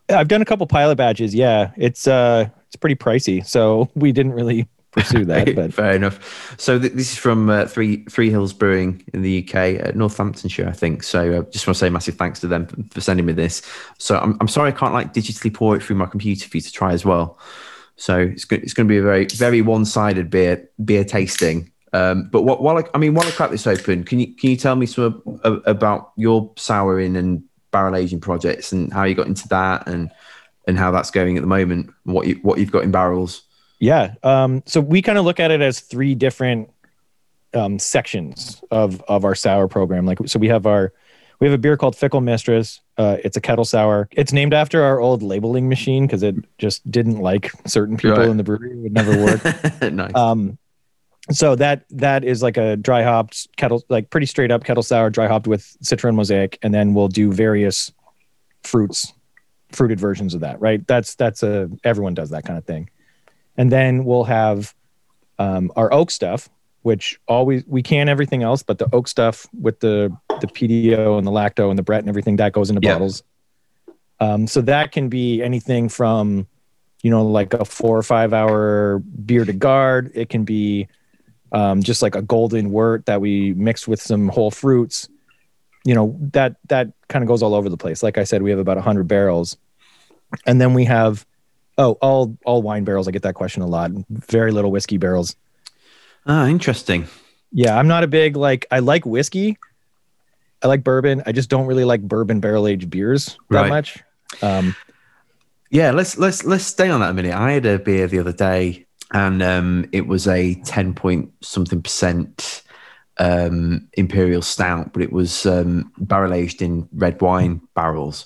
[0.10, 1.34] I've done a couple pilot batches.
[1.36, 5.56] Yeah, it's uh, it's pretty pricey, so we didn't really pursue that.
[5.56, 6.56] But Fair enough.
[6.60, 10.67] So th- this is from uh, Three Three Hills Brewing in the UK, uh, Northamptonshire,
[10.67, 11.04] I think.
[11.04, 13.62] So uh, just want to say massive thanks to them for, for sending me this.
[13.97, 16.62] So I'm, I'm sorry I can't like digitally pour it through my computer for you
[16.62, 17.39] to try as well.
[17.95, 21.71] So it's go- it's going to be a very very one sided beer beer tasting.
[21.91, 24.49] Um, but what, while I, I mean while I crack this open, can you can
[24.52, 29.15] you tell me some ab- about your souring and barrel aging projects and how you
[29.15, 30.12] got into that and
[30.67, 33.43] and how that's going at the moment and what you what you've got in barrels?
[33.80, 34.15] Yeah.
[34.24, 36.70] Um, so we kind of look at it as three different
[37.54, 40.06] um, sections of of our sour program.
[40.06, 40.94] Like, so we have our
[41.39, 42.82] we have a beer called Fickle Mistress.
[42.98, 44.10] Uh, it's a kettle sour.
[44.12, 48.28] It's named after our old labeling machine because it just didn't like certain people Right.
[48.30, 48.72] in the brewery.
[48.72, 49.82] It would never work.
[49.94, 50.13] nice.
[50.15, 50.58] um,
[51.32, 55.10] so that that is like a dry hopped kettle, like pretty straight up kettle sour,
[55.10, 57.92] dry hopped with Citra mosaic, and then we'll do various
[58.63, 59.13] fruits,
[59.72, 60.60] fruited versions of that.
[60.60, 60.86] Right?
[60.88, 62.89] That's that's a everyone does that kind of thing,
[63.60, 64.74] and then we'll have
[65.38, 66.50] um, our oak stuff,
[66.84, 71.28] which always we can everything else, but the oak stuff with the the pedio and
[71.28, 72.93] the lacto and the Brett and everything that goes into Yeah.
[72.93, 73.22] bottles.
[74.22, 76.48] Um, so that can be anything from,
[77.04, 80.12] you know, like a four or five hour bière de garde.
[80.15, 80.88] It can be
[81.52, 85.10] um, just like a golden wort that we mix with some whole fruits.
[85.84, 88.04] You know that that kind of goes all over the place.
[88.04, 89.58] Like I said, we have about hundred barrels,
[90.45, 91.26] and then we have
[91.80, 93.08] oh all all wine barrels.
[93.08, 93.89] I get that question a lot.
[94.10, 95.36] Very little whiskey barrels.
[96.28, 97.08] ah, interesting.
[97.52, 99.58] Yeah, I'm not a big like I like whiskey,
[100.62, 101.24] I like bourbon.
[101.26, 103.70] I just don't really like bourbon barrel aged beers that Right.
[103.70, 104.04] much.
[104.44, 104.76] Um,
[105.72, 107.34] Yeah, let's let's let's stay on that a minute.
[107.34, 111.82] I had a beer the other day, and um, it was a ten point something
[111.82, 112.63] percent
[113.18, 118.26] um, imperial stout, but it was um, barrel aged in red wine barrels.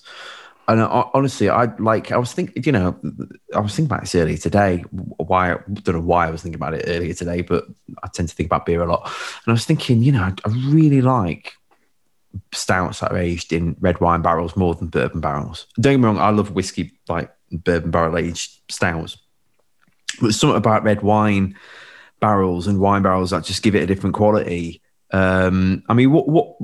[0.68, 2.12] And I, honestly, I like.
[2.12, 2.98] I was thinking, you know,
[3.54, 4.84] I was thinking about this earlier today.
[4.92, 7.66] Why I don't know why I was thinking about it earlier today, but
[8.02, 9.06] I tend to think about beer a lot.
[9.06, 11.54] And I was thinking, you know, I, I really like
[12.54, 15.68] stouts that are aged in red wine barrels more than bourbon barrels.
[15.80, 19.18] Don't get me wrong, I love whiskey like bourbon barrel aged stouts,
[20.22, 21.56] but something about red wine
[22.20, 24.82] barrels and wine barrels that just give it a different quality.
[25.12, 26.56] Um, I mean, what what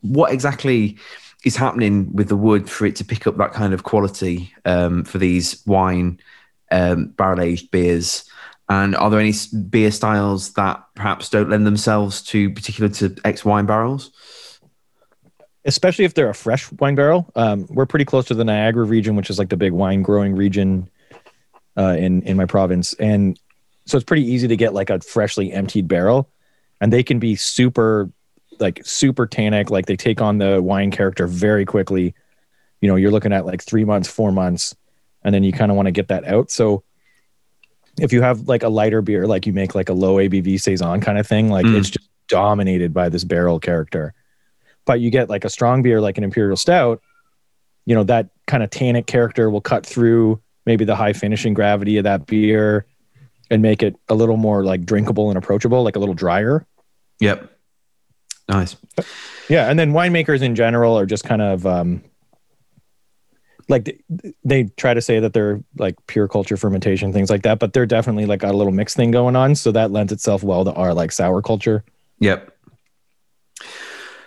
[0.00, 0.98] what exactly
[1.44, 5.04] is happening with the wood for it to pick up that kind of quality um,
[5.04, 6.20] for these wine
[6.70, 8.24] um, barrel aged beers?
[8.68, 9.34] And are there any
[9.68, 14.10] beer styles that perhaps don't lend themselves to particular to X wine barrels?
[15.64, 17.30] especially if they're a fresh wine barrel.
[17.36, 20.34] Um, we're pretty close to the Niagara region, which is like the big wine growing
[20.34, 20.88] region
[21.76, 23.38] uh, in in my province, and
[23.86, 26.28] so it's pretty easy to get like a freshly emptied barrel,
[26.80, 28.10] and they can be super
[28.60, 29.70] like super tannic.
[29.70, 32.14] Like they take on the wine character very quickly.
[32.80, 34.74] You know, you're looking at like three months, four months,
[35.22, 36.50] and then you kind of want to get that out.
[36.50, 36.82] So
[38.00, 41.00] if you have like a lighter beer, like you make like a low ABV saison
[41.00, 41.76] kind of thing, like Mm.
[41.78, 44.14] it's just dominated by this barrel character
[44.86, 47.02] but you get like a strong beer like an imperial stout
[47.84, 51.98] you know that kind of tannic character will cut through maybe the high finishing gravity
[51.98, 52.86] of that beer
[53.50, 56.64] and make it a little more like drinkable and approachable like a little drier
[57.20, 57.51] Yep.
[58.52, 58.76] Nice.
[59.48, 62.02] yeah and then winemakers in general are just kind of um
[63.68, 67.58] like they, they try to say that they're like pure culture fermentation things like that
[67.58, 70.42] but they're definitely like got a little mix thing going on so that lends itself
[70.42, 71.84] well to our like sour culture
[72.20, 72.50] Yep.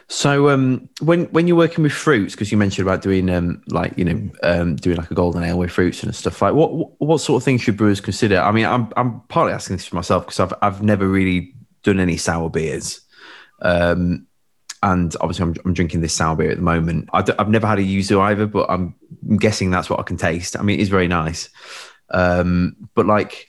[0.08, 3.98] So um, when when you're working with fruits, because you mentioned about doing um, like
[3.98, 6.92] you know um, doing like a golden ale with fruits and stuff like what what-
[7.00, 8.40] what sort of things should brewers consider?
[8.40, 12.00] I mean, I'm I'm partly asking this for myself because I've I've never really done
[12.00, 13.02] any sour beers,
[13.62, 14.28] um,
[14.84, 17.10] and obviously I'm, I'm drinking this sour beer at the moment.
[17.14, 18.96] I have never had a yuzu either, but I'm
[19.38, 20.58] guessing that's what I can taste.
[20.58, 21.50] I mean, it is very nice,
[22.10, 23.48] um, but like.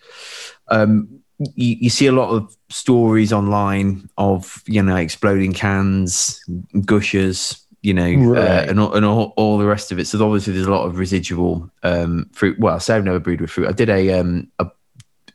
[0.68, 6.42] Um, you, you see a lot of stories online of you know exploding cans,
[6.84, 10.06] gushers, you know, uh, and, all, and all, all the rest of it.
[10.06, 12.58] So obviously there's a lot of residual um, fruit.
[12.58, 13.68] Well, I say I've never brewed with fruit.
[13.68, 14.70] I did a um, a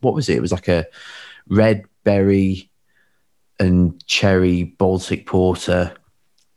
[0.02, 0.38] what was it?
[0.38, 0.86] It was like a
[1.48, 2.71] red berry
[3.62, 5.94] and cherry Baltic porter.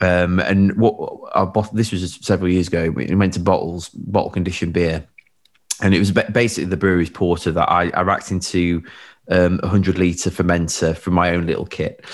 [0.00, 0.96] Um, and what
[1.34, 2.90] our bot- this was several years ago.
[2.90, 5.06] We went to bottles, bottle conditioned beer,
[5.80, 8.82] and it was basically the brewery's porter that I, I racked into
[9.28, 12.04] um, a hundred liter fermenter from my own little kit,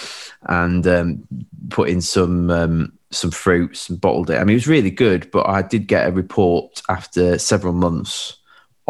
[0.42, 1.26] and um,
[1.70, 4.36] put in some um, some fruits and bottled it.
[4.36, 8.39] I mean, it was really good, but I did get a report after several months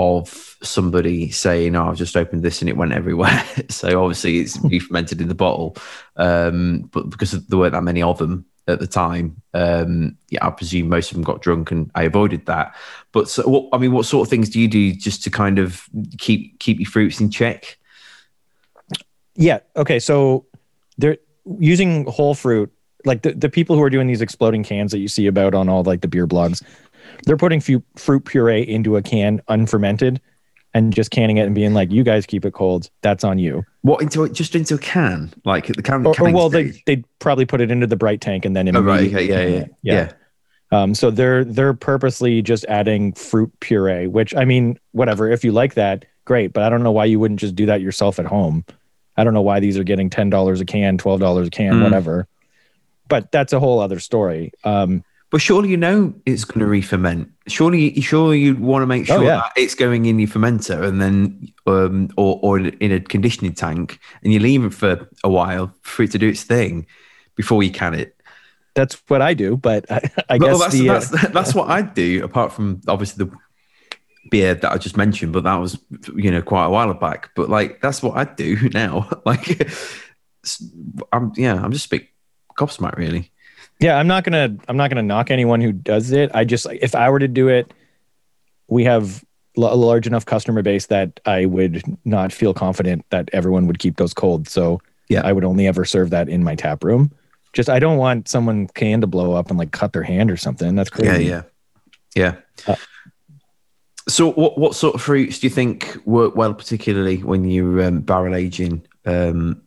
[0.00, 4.58] of somebody saying, "Oh, I've just opened this and it went everywhere." so obviously, it's
[4.62, 5.76] re-fermented in the bottle,
[6.16, 10.50] um, but because there weren't that many of them at the time, um, yeah, I
[10.50, 12.74] presume most of them got drunk, and I avoided that.
[13.12, 15.58] But so, what, I mean, what sort of things do you do just to kind
[15.58, 17.78] of keep keep your fruits in check?
[19.34, 19.60] Yeah.
[19.76, 19.98] Okay.
[19.98, 20.46] So
[20.98, 21.18] they're
[21.58, 22.72] using whole fruit.
[23.06, 25.70] Like the, the people who are doing these exploding cans that you see about on
[25.70, 26.62] all like the beer blogs,
[27.24, 30.20] they're putting fu- fruit puree into a can unfermented
[30.72, 32.90] and just canning it and being like, you guys keep it cold.
[33.02, 33.64] That's on you.
[33.82, 34.28] What into?
[34.28, 36.06] Just into a can, like the can.
[36.06, 38.80] Or, or well, they they'd probably put it into the bright tank and then Oh,
[38.82, 39.08] right.
[39.08, 39.26] Okay.
[39.28, 39.40] Yeah.
[39.40, 39.94] can Yeah.
[39.94, 40.12] Yeah.
[40.72, 45.28] Um, so they're they're purposely just adding fruit puree, which I mean, whatever.
[45.30, 46.52] If you like that, great.
[46.52, 48.64] But I don't know why you wouldn't just do that yourself at home.
[49.16, 51.74] I don't know why these are getting ten dollars a can, twelve dollars a can,
[51.74, 51.82] Mm.
[51.82, 52.28] whatever.
[53.08, 54.52] But that's a whole other story.
[54.62, 57.30] Um, But surely you know it's going to re-ferment.
[57.46, 59.36] Surely, surely you want to make Oh, sure yeah.
[59.36, 64.00] that it's going in your fermenter and then, um, or or in a conditioning tank,
[64.22, 66.86] and you leave it for a while for it to do its thing
[67.36, 68.16] before you can it.
[68.74, 69.56] that's what I do.
[69.56, 72.24] But I, I Well, guess that's, the, uh, that's that's what I do.
[72.24, 73.32] Apart from obviously the
[74.30, 75.78] beer that I just mentioned, but that was
[76.16, 77.30] you know quite a while back.
[77.36, 79.08] But like that's what I do now.
[79.24, 79.68] like,
[81.12, 82.08] I'm yeah, I'm just a bit
[82.58, 83.30] gobsmacked really.
[83.80, 86.30] Yeah, I'm not gonna I'm not gonna knock anyone who does it.
[86.34, 87.72] I just if I were to do it,
[88.68, 89.24] we have
[89.56, 93.96] a large enough customer base that I would not feel confident that everyone would keep
[93.96, 94.48] those cold.
[94.48, 95.22] So Yeah.
[95.24, 97.10] I would only ever serve that in my tap room.
[97.52, 100.36] Just I don't want someone can to blow up and like cut their hand or
[100.36, 100.76] something.
[100.76, 101.24] That's crazy.
[101.24, 101.42] Yeah,
[102.14, 102.34] yeah,
[102.66, 102.72] yeah.
[102.72, 102.76] Uh,
[104.08, 108.00] so, what what sort of fruits do you think work well, particularly when you're um,
[108.00, 109.62] barrel aging um,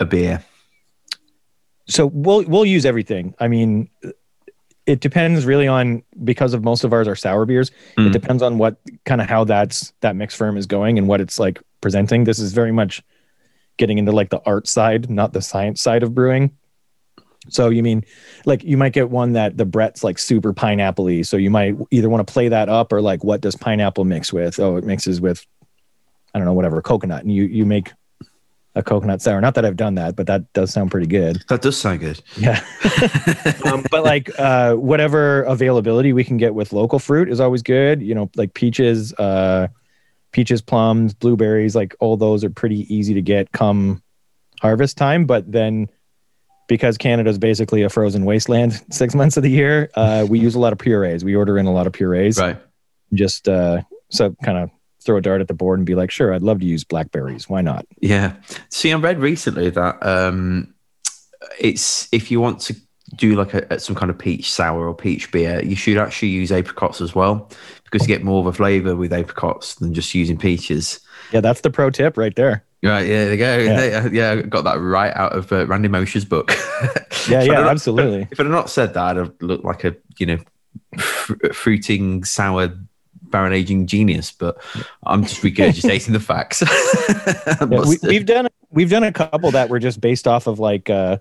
[0.00, 0.42] a beer?
[1.88, 3.34] So we'll we'll use everything.
[3.38, 3.88] I mean,
[4.86, 7.70] it depends really on because of most of ours are sour beers.
[7.96, 8.12] It Mm.
[8.12, 11.38] depends on what kind of how that's that mix firm is going and what it's
[11.38, 12.24] like presenting.
[12.24, 13.02] This is very much
[13.76, 16.50] getting into like the art side, not the science side of brewing.
[17.50, 18.04] So you mean
[18.44, 21.22] like you might get one that the Brett's like super pineapple-y.
[21.22, 24.32] So you might either want to play that up or like what does pineapple mix
[24.32, 24.58] with?
[24.58, 25.46] Oh, it mixes with
[26.34, 27.22] I don't know, whatever, coconut.
[27.22, 27.92] And you you make
[28.74, 29.40] a coconut sour.
[29.40, 31.42] Not that I've done that, but that does sound pretty good.
[31.48, 32.22] That does sound good.
[32.36, 32.62] Yeah.
[33.64, 38.02] um, but like uh, whatever availability we can get with local fruit is always good.
[38.02, 39.68] You know, like peaches, uh,
[40.32, 44.02] peaches, plums, blueberries, like all those are pretty easy to get come
[44.60, 45.26] harvest time.
[45.26, 45.88] But then
[46.68, 50.60] because Canada's basically a frozen wasteland six months of the year, uh, we use a
[50.60, 51.24] lot of purees.
[51.24, 52.38] We order in a lot of purees.
[52.38, 52.58] Right.
[53.12, 56.34] Just uh, so kind of throw a dart at the board and be like, sure,
[56.34, 57.48] I'd love to use blackberries.
[57.48, 57.86] Why not?
[58.00, 58.34] Yeah.
[58.68, 60.74] See, I read recently that um,
[61.58, 62.76] it's if you want to
[63.16, 66.52] do like a, some kind of peach sour or peach beer, you should actually use
[66.52, 67.50] apricots as well
[67.84, 71.00] because you get more of a flavor with apricots than just using peaches.
[71.32, 72.64] Yeah, that's the pro tip right there.
[72.82, 73.58] Right, yeah, there you go.
[73.58, 73.84] Yeah.
[73.84, 76.52] Yeah, yeah I got that right out of uh, Randy Mosher's book.
[77.28, 78.28] Yeah, yeah, not- absolutely.
[78.30, 80.38] If I'd not said that, I'd have looked like a you know
[80.98, 82.76] fr- fruiting sour
[83.30, 84.32] barrel aging genius.
[84.32, 84.58] But
[85.04, 86.62] I'm just regurgitating the facts.
[87.70, 90.90] Yeah, we, we've done we've done a couple that were just based off of like
[90.90, 91.18] uh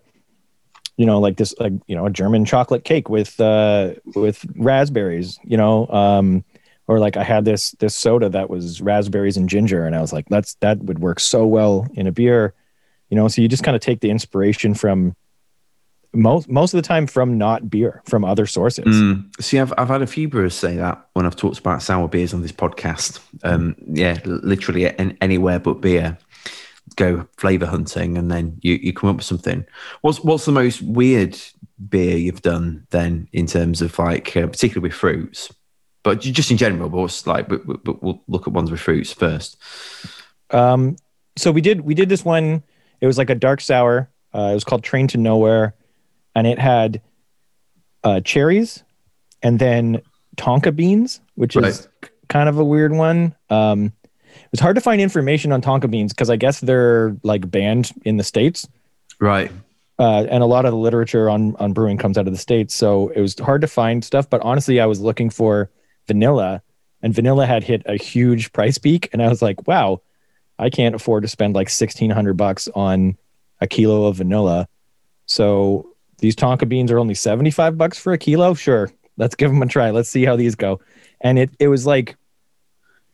[0.97, 5.39] you know like this like you know a german chocolate cake with uh with raspberries
[5.43, 6.43] you know um
[6.87, 10.11] or like i had this this soda that was raspberries and ginger and i was
[10.11, 12.53] like that's that would work so well in a beer
[13.09, 15.15] you know so you just kind of take the inspiration from
[16.13, 19.29] most most of the time from not beer from other sources Mm.
[19.41, 22.33] See, I've, I've had a few brewers say that when I've talked about sour beers
[22.33, 23.19] on this podcast.
[23.43, 26.17] Um, yeah, literally an, anywhere but beer.
[26.95, 29.65] Go flavor hunting, and then you, you come up with something.
[30.01, 31.37] What's what's the most weird
[31.89, 35.53] beer you've done then in terms of like, uh, particularly with fruits,
[36.01, 36.89] but just in general?
[36.89, 39.57] But what's like, but, but we'll look at ones with fruits first.
[40.49, 40.95] Um,
[41.35, 42.63] so we did we did this one.
[43.01, 44.09] It was like a dark sour.
[44.33, 45.75] Uh, it was called Train to Nowhere,
[46.37, 47.01] and it had
[48.03, 48.83] uh, cherries
[49.41, 50.01] and then
[50.35, 51.87] tonka beans, which is
[52.29, 53.33] kind of a weird one.
[53.49, 57.49] Um, it was hard to find information on tonka beans because I guess they're like
[57.49, 58.67] banned in the states,
[59.19, 59.51] Right.
[59.97, 62.75] uh, and a lot of the literature on on brewing comes out of the states.
[62.75, 64.29] So it was hard to find stuff.
[64.29, 65.71] But honestly, I was looking for
[66.07, 66.61] vanilla,
[67.01, 70.01] and vanilla had hit a huge price peak, and I was like, wow,
[70.59, 73.17] I can't afford to spend like sixteen hundred bucks on
[73.59, 74.67] a kilo of vanilla.
[75.25, 78.53] So these tonka beans are only seventy five bucks for a kilo.
[78.53, 79.91] Sure, let's give them a try.
[79.91, 80.79] Let's see how these go.
[81.21, 82.11] And it it was like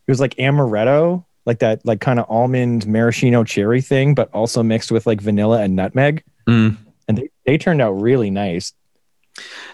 [0.06, 4.62] it was like amaretto, like that like kind of almond maraschino cherry thing, but also
[4.62, 6.76] mixed with like vanilla and nutmeg Mm.
[7.08, 8.74] and they, they turned out really nice.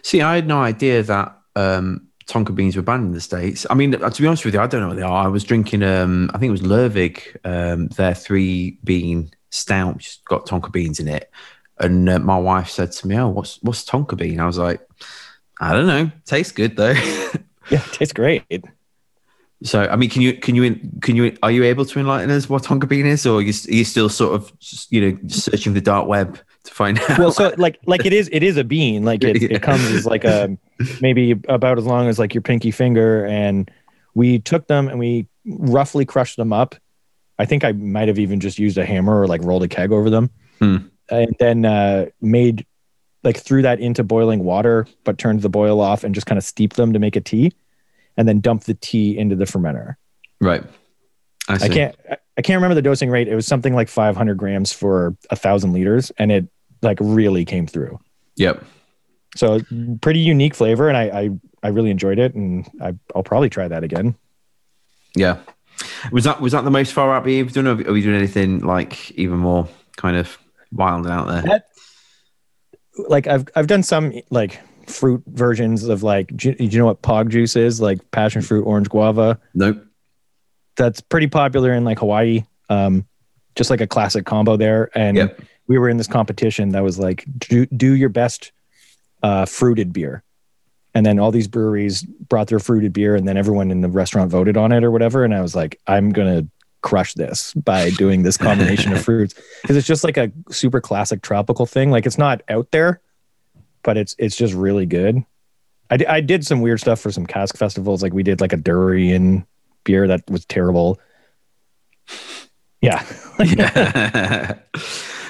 [0.03, 3.66] See, I had no idea that um, Tonka beans were banned in the states.
[3.69, 5.25] I mean, uh, to be honest with you, I don't know what they are.
[5.25, 10.25] I was drinking, um, I think it was Lervig, um, their three bean stout, which
[10.27, 11.29] got Tonka beans in it.
[11.81, 14.81] And uh, my wife said to me, "Oh, what's what's Tonka bean?" I was like,
[15.61, 16.11] "I don't know.
[16.27, 16.95] Tastes good though."
[17.71, 18.64] Yeah, tastes great.
[19.62, 22.49] so, I mean, can you can you can you are you able to enlighten us
[22.49, 24.53] what Tonka bean is, or are you, are you still sort of
[24.90, 27.19] you know searching the dark web to find out?
[27.19, 29.05] Well, so like like it is it is a bean.
[29.05, 29.49] Like it, Yeah.
[29.53, 30.57] it comes as like a
[31.01, 33.25] maybe about as long as like your pinky finger.
[33.27, 33.71] And
[34.14, 36.75] we took them and we roughly crushed them up.
[37.38, 39.93] I think I might have even just used a hammer or like rolled a keg
[39.93, 40.29] over them.
[40.59, 40.77] Hmm.
[41.11, 42.66] And then uh made
[43.25, 46.44] like threw that into boiling water, but turned the boil off and just kind of
[46.44, 47.53] steeped them to make a tea,
[48.16, 49.96] and then dumped the tea into the fermenter.
[50.40, 50.64] right.
[51.49, 51.96] I, I can't
[52.38, 53.29] I- can't remember the dosing rate.
[53.29, 56.49] It was something like 500 grams for a thousand liters, and it
[56.81, 58.01] like really came through.
[58.37, 58.64] Yep.
[59.37, 59.61] So
[60.01, 61.31] pretty unique flavor, and I I,
[61.62, 64.14] I really enjoyed it, and I, I'll probably try that again.
[65.14, 65.38] Yeah.
[66.12, 67.66] Was that was that the most far out you've done?
[67.66, 70.38] Or are we doing anything like even more kind of
[70.73, 71.62] wild and out there?
[73.08, 77.02] Like I've I've done some like fruit versions of like do, do you know what
[77.02, 77.81] pog juice is?
[77.81, 79.38] Like passion fruit, orange guava.
[79.54, 79.85] Nope.
[80.77, 82.44] That's pretty popular in like Hawaii.
[82.68, 83.06] Um,
[83.56, 85.40] just like a classic combo there, and Yep.
[85.66, 88.52] we were in this competition that was like do, do your best
[89.23, 90.23] uh, fruited beer
[90.94, 94.31] and then all these breweries brought their fruited beer and then everyone in the restaurant
[94.31, 96.42] voted on it or whatever and i was like i'm gonna
[96.83, 99.35] crush this by doing this combination of fruits.
[99.62, 101.90] Because it's just like a super classic tropical thing.
[101.90, 103.00] Like it's not out there
[103.83, 105.24] but it's it's just really good.
[105.90, 108.02] I, I did some weird stuff for some cask festivals.
[108.02, 109.46] Like we did like a durian
[109.85, 110.98] beer that was terrible.
[112.81, 113.04] Yeah.
[113.42, 114.58] Yeah.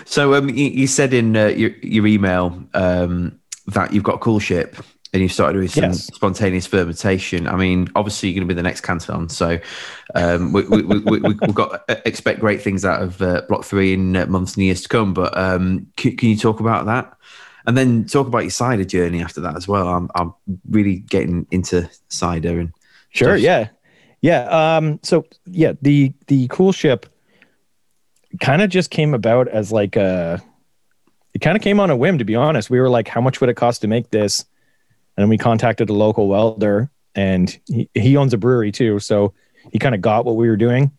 [0.04, 3.38] So um, you, you said in uh, your, your email um,
[3.68, 6.06] that you've got a coolship and you started doing some Yes.
[6.06, 7.46] spontaneous fermentation.
[7.48, 9.58] I mean, obviously you're going to be the next Cantillon, so
[10.14, 13.64] um, we, we, we, we, we've got uh, expect great things out of uh, Block
[13.64, 15.12] Three in uh, months and years to come.
[15.14, 17.12] But um, can, can you talk about that,
[17.66, 19.88] and then talk about your cider journey after that as well?
[19.88, 20.32] I'm I'm
[20.68, 22.72] really getting into cider and
[23.12, 23.36] Sure.
[23.36, 23.40] Stuff.
[23.42, 23.68] Yeah.
[24.20, 24.76] Yeah.
[24.76, 27.06] Um, so yeah, the the coolship
[28.40, 30.40] kind of just came about as like a
[31.34, 32.70] it kind of came on a whim to be honest.
[32.70, 34.44] We were like, how much would it cost to make this?
[35.16, 38.98] And we contacted a local welder and he, he owns a brewery too.
[38.98, 39.34] So
[39.72, 40.90] he kind of got what we were doing.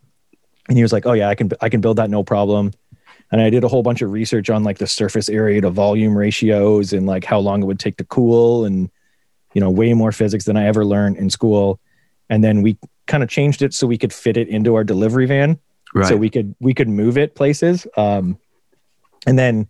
[0.67, 2.71] And he was like, Oh yeah, I can I can build that no problem.
[3.31, 6.17] And I did a whole bunch of research on like the surface area to volume
[6.17, 8.89] ratios and like how long it would take to cool and
[9.53, 11.79] you know, way more physics than I ever learned in school
[12.31, 15.27] and then we kind of changed it so we could fit it into our delivery
[15.27, 15.59] van
[15.93, 16.07] right.
[16.07, 18.39] so we could we could move it places um
[19.27, 19.67] and then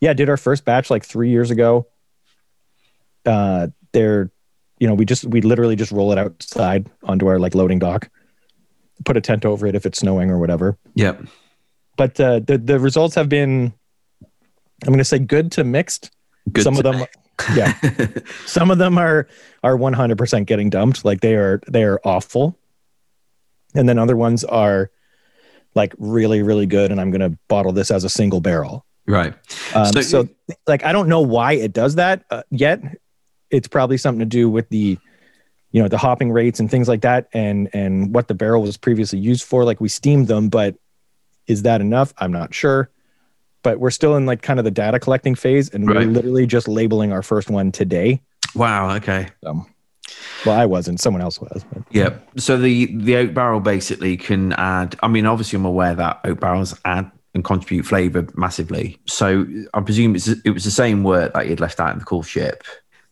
[0.00, 1.86] yeah did our first batch like three years ago
[3.26, 4.30] uh they're
[4.78, 8.08] you know we just we literally just roll it outside onto our like loading dock
[9.04, 10.78] put a tent over it if it's snowing or whatever.
[10.94, 11.22] Yep.
[11.96, 13.72] but uh the the results have been
[14.84, 16.10] i'm going to say good to mixed.
[16.52, 17.06] Good some to- of them
[17.54, 17.74] yeah.
[18.46, 19.28] Some of them are
[19.62, 21.04] are 100% getting dumped.
[21.04, 22.58] Like they are they are awful.
[23.74, 24.90] And then other ones are
[25.74, 28.86] like really really good and i'm going to bottle this as a single barrel.
[29.06, 29.34] Right.
[29.74, 30.28] um, So- so,
[30.66, 32.80] like i don't know why it does that uh, yet
[33.56, 34.98] it's probably something to do with the
[35.72, 38.76] you know the hopping rates and things like that and and what the barrel was
[38.76, 40.74] previously used for like we steamed them but
[41.46, 42.90] is that enough i'm not sure
[43.62, 45.96] but we're still in like kind of the data collecting phase and Right.
[46.06, 48.20] we're literally just labeling our first one today
[48.54, 48.94] Wow.
[48.96, 49.28] Okay.
[49.44, 49.66] um,
[50.46, 50.98] well, I wasn't.
[51.00, 51.64] Someone else was.
[51.70, 51.82] But.
[51.90, 52.10] Yeah.
[52.38, 54.96] So the the oak barrel basically can add.
[55.02, 58.98] I mean, obviously, I'm aware that oak barrels add and contribute flavour massively.
[59.06, 59.44] So
[59.74, 62.62] I presume it's, it was the same wort that you'd left out in the coolship.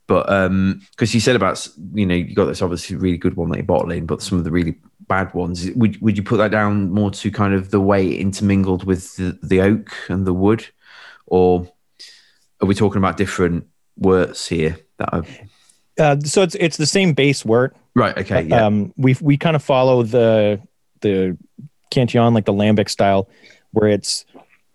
[0.06, 3.48] But um, because you said about you know you got this obviously really good one
[3.50, 4.76] that you're bottling, but some of the really
[5.08, 8.20] bad ones, would would you put that down more to kind of the way it
[8.20, 10.66] intermingled with the, the oak and the wood,
[11.26, 11.66] or
[12.60, 15.24] are we talking about different worts here that are
[15.98, 17.74] Uh, so it's it's the same base wort.
[17.94, 18.16] right?
[18.18, 20.60] Okay, yeah, Um, we we kind of follow the
[21.00, 21.36] the
[21.90, 23.28] Cantillon like the lambic style,
[23.70, 24.26] where it's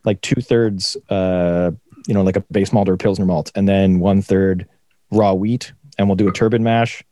[0.05, 1.71] like two thirds, uh,
[2.07, 4.65] you know, like a base malt or a pilsner malt, and then one third
[5.11, 7.03] raw wheat, and we'll do a turbid mash.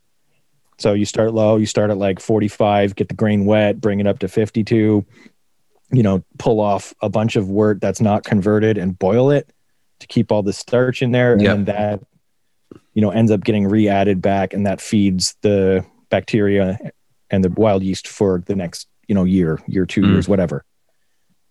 [0.78, 4.06] So you start low, you start at like 45, get the grain wet, bring it
[4.06, 5.04] up to 52,
[5.90, 9.52] you know, pull off a bunch of wort that's not converted and boil it
[10.00, 11.32] to keep all the starch in there.
[11.32, 11.56] And Yep.
[11.56, 12.00] then that,
[12.94, 16.78] you know, ends up getting re-added back and that feeds the bacteria
[17.30, 20.10] and the wild yeast for the next, you know, year, year, two Mm.
[20.10, 20.64] years, whatever.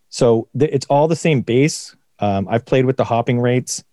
[0.09, 1.95] So th- it's all the same base.
[2.19, 3.83] Um, I've played with the hopping rates,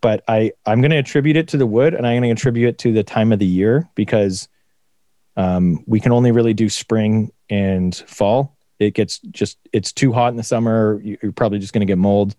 [0.00, 2.68] but I I'm going to attribute it to the wood, and I'm going to attribute
[2.68, 4.48] it to the time of the year because
[5.36, 8.56] um, we can only really do spring and fall.
[8.78, 11.00] It gets just it's too hot in the summer.
[11.02, 12.34] you- You're probably just going to get mold,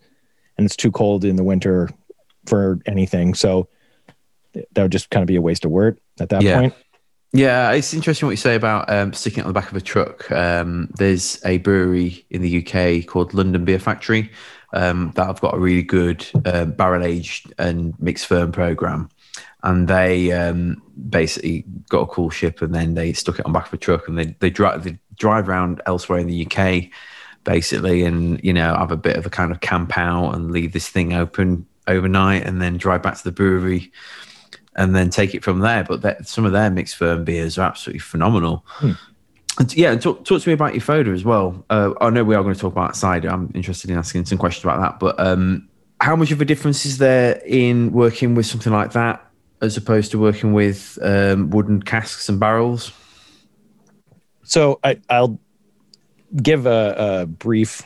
[0.58, 1.90] and it's too cold in the winter
[2.46, 3.34] for anything.
[3.34, 3.68] So
[4.54, 6.60] that would just kind of be a waste of wort at that Yeah.
[6.60, 6.74] point.
[7.32, 9.82] Yeah, it's interesting what you say about um, sticking it on the back of a
[9.82, 10.32] truck.
[10.32, 14.32] Um, there's a brewery in the UK called London Beer Factory
[14.74, 19.10] um, that have got a really good um, barrel aged and mixed ferm program,
[19.64, 23.74] and they um, basically got a coolship and then they stuck it on back of
[23.74, 26.90] a truck and they they drive they drive around elsewhere in the UK,
[27.44, 30.74] basically, and you know have a bit of a kind of camp out and leave
[30.74, 33.92] this thing open overnight and then drive back to the brewery
[34.76, 35.84] and then take it from there.
[35.84, 38.66] But that, some of their mixed ferm beers are absolutely phenomenal.
[38.82, 38.98] And
[39.70, 41.66] yeah, talk, talk to me about your foeder as well.
[41.70, 43.30] Uh, I know we are going to talk about cider.
[43.30, 45.00] I'm interested in asking some questions about that.
[45.00, 45.68] But um,
[46.02, 49.26] how much of a difference is there in working with something like that
[49.62, 52.92] as opposed to working with um, wooden casks and barrels?
[54.44, 55.40] So I, I'll
[56.42, 57.84] give a, a brief,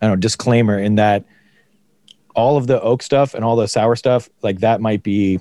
[0.00, 1.24] I don't know, disclaimer in that
[2.36, 5.40] all of the oak stuff and all the sour stuff, like that might be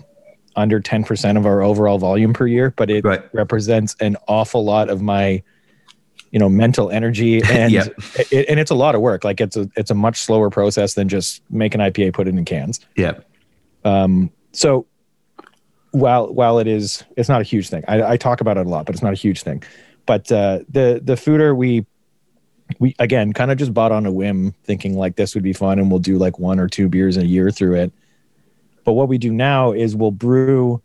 [0.55, 3.21] under 10% of our overall volume per year, but it Right.
[3.33, 5.41] represents an awful lot of my,
[6.31, 7.85] you know, mental energy and Yeah.
[8.31, 9.23] it, and it's a lot of work.
[9.23, 12.35] Like it's a, it's a much slower process than just make an IPA, put it
[12.35, 12.79] in cans.
[12.95, 13.13] Yeah.
[13.83, 14.85] Um, so
[15.91, 17.83] while while it is it's not a huge thing.
[17.87, 19.61] I, I talk about it a lot, but it's not a huge thing.
[20.05, 21.85] But uh, the the foeder we
[22.79, 25.77] we again kind of just bought on a whim, thinking like this would be fun,
[25.79, 27.93] and we'll do like one or two beers a year through it.
[28.83, 30.81] But what we do now is we'll brew,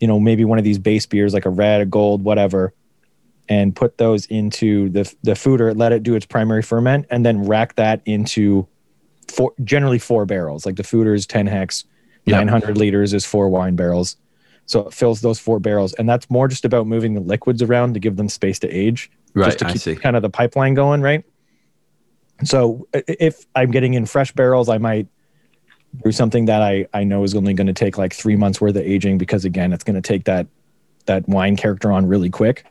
[0.00, 2.74] you know, maybe one of these base beers like a red, a gold, whatever,
[3.48, 7.44] and put those into the the foeder, let it do its primary ferment, and then
[7.46, 8.66] rack that into
[9.28, 10.66] four generally four barrels.
[10.66, 11.84] Like the Foeder is 10 hex,
[12.26, 12.36] Yep.
[12.46, 14.16] 900 liters is four wine barrels.
[14.66, 17.92] So it fills those four barrels, and that's more just about moving the liquids around
[17.94, 19.94] to give them space to age, Right, just to I keep see.
[19.94, 21.22] kind of the pipeline going, right?
[22.44, 25.06] So if I'm getting in fresh barrels, I might
[26.02, 28.76] brew something that I I know is only going to take like three months worth
[28.76, 30.46] of aging because again, it's going to take that
[31.06, 32.64] that wine character on really quick.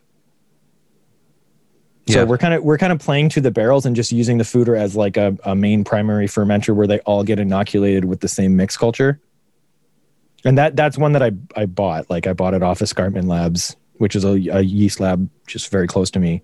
[2.08, 2.24] So Yeah.
[2.26, 4.78] we're kind of we're kind of playing to the barrels and just using the foeder
[4.78, 8.56] as like a, a main primary fermenter where they all get inoculated with the same
[8.56, 9.20] mix culture.
[10.46, 12.10] And that that's one that I I bought.
[12.10, 15.88] Like I bought it off Escarpment Labs, which is a, a yeast lab just very
[15.88, 16.44] close to me.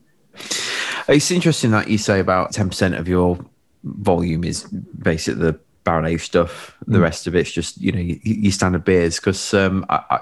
[1.09, 3.39] It's interesting that you say about 10% of your
[3.83, 5.59] volume is basically the
[5.89, 6.51] barrel aged stuff.
[6.87, 7.07] The Mm.
[7.09, 9.15] rest of it's just, you know, your, your standard beers.
[9.19, 10.19] Because um, I, I,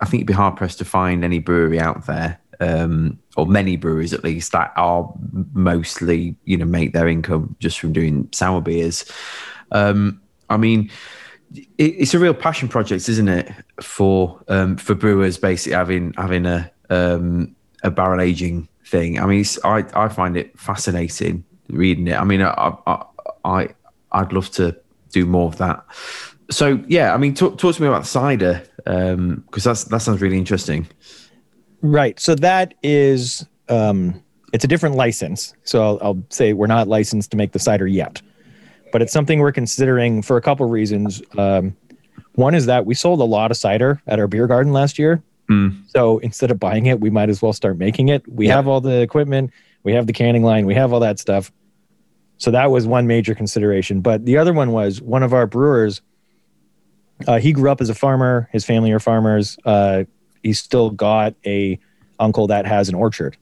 [0.00, 3.76] I- think you'd be hard pressed to find any brewery out there, um, or many
[3.76, 5.02] breweries at least, that are
[5.54, 9.04] mostly, you know, make their income just from doing sour beers.
[9.70, 10.20] Um,
[10.50, 10.90] I mean,
[11.54, 16.46] it, it's a real passion project, isn't it, for um, for brewers basically having having
[16.46, 19.18] a um, a barrel aging thing.
[19.20, 22.18] I mean, it's, I I find it fascinating reading it.
[22.20, 22.94] I mean, I I,
[23.44, 23.68] I
[24.12, 24.76] I'd love to
[25.10, 25.84] do more of that.
[26.50, 30.38] So yeah, I mean, talk, talk to me about cider because that's that sounds really
[30.38, 30.86] interesting.
[31.80, 32.18] Right.
[32.20, 35.54] So that is um, it's a different license.
[35.64, 38.20] So I'll, I'll say we're not licensed to make the cider yet,
[38.92, 41.22] but it's something we're considering for a couple reasons.
[41.38, 41.76] Um,
[42.34, 45.22] one is that we sold a lot of cider at our beer garden last year.
[45.50, 45.82] Mm.
[45.88, 48.26] So instead of buying it, we might as well start making it.
[48.30, 48.56] We Yeah.
[48.56, 49.50] have all the equipment,
[49.82, 51.50] we have the canning line, we have all that stuff.
[52.42, 54.00] So that was one major consideration.
[54.00, 56.00] But the other one was one of our brewers.
[57.28, 58.48] Uh, he grew up as a farmer.
[58.50, 59.56] His family are farmers.
[59.64, 60.04] Uh,
[60.42, 61.78] he's still got a
[62.18, 63.36] uncle that has an orchard,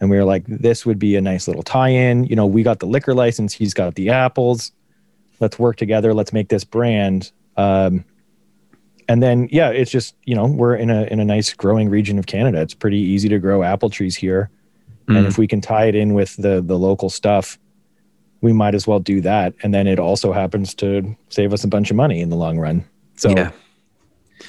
[0.00, 2.24] and we were like, this would be a nice little tie-in.
[2.26, 3.54] You know, we got the liquor license.
[3.54, 4.70] He's got the apples.
[5.40, 6.12] Let's work together.
[6.12, 7.32] Let's make this brand.
[7.56, 8.04] Um,
[9.08, 12.18] and then yeah, it's just you know we're in a in a nice growing region
[12.18, 12.60] of Canada.
[12.60, 14.50] It's pretty easy to grow apple trees here,
[15.08, 15.26] and Mm.
[15.26, 17.58] if we can tie it in with the the local stuff,
[18.44, 19.54] we might as well do that.
[19.62, 22.58] And then it also happens to save us a bunch of money in the long
[22.58, 22.84] run.
[23.16, 23.52] So yeah,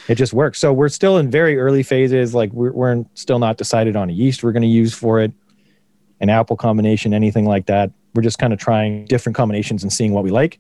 [0.10, 0.60] it just works.
[0.60, 2.36] So we're still in very early phases.
[2.36, 5.32] Like we're, we're still not decided on a yeast we're going to use for it,
[6.20, 7.90] an apple combination, anything like that.
[8.14, 10.60] We're just kind of trying different combinations and seeing what we like.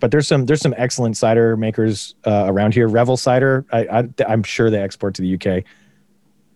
[0.00, 2.88] But there's some there's some excellent cider makers uh, around here.
[2.88, 5.62] Revel Cider, I, I I'm sure they export to the UK,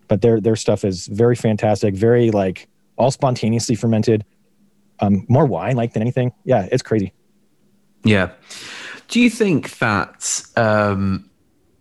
[0.09, 1.95] but their their stuff is very fantastic.
[1.95, 4.25] Very like all spontaneously fermented.
[5.01, 6.33] Um, more wine like than anything.
[6.45, 7.13] Yeah, it's crazy.
[8.05, 8.31] yeah.
[9.09, 11.29] Do you think that um,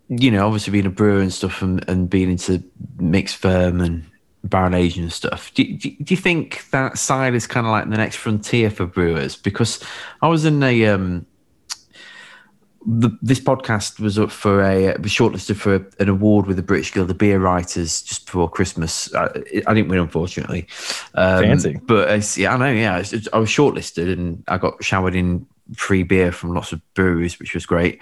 [0.08, 2.62] you know, obviously being a brewer and stuff, and, and being into
[2.98, 4.04] mixed ferm and
[4.44, 7.90] barrel aging and stuff, do, do, do you think that side is kind of like
[7.90, 9.36] the next frontier for brewers?
[9.36, 9.84] Because
[10.22, 11.26] I was in a um,
[12.86, 16.62] the, this podcast was up for a was shortlisted for a, an award with the
[16.62, 19.12] British Guild of Beer Writers just before Christmas.
[19.14, 19.26] I,
[19.66, 20.66] I didn't win, unfortunately.
[21.14, 21.78] Um, Fancy.
[21.86, 22.72] but it's, yeah, I know.
[22.72, 26.72] Yeah, it's, it's- I was shortlisted and I got showered in free beer from lots
[26.72, 28.00] of breweries, which was great.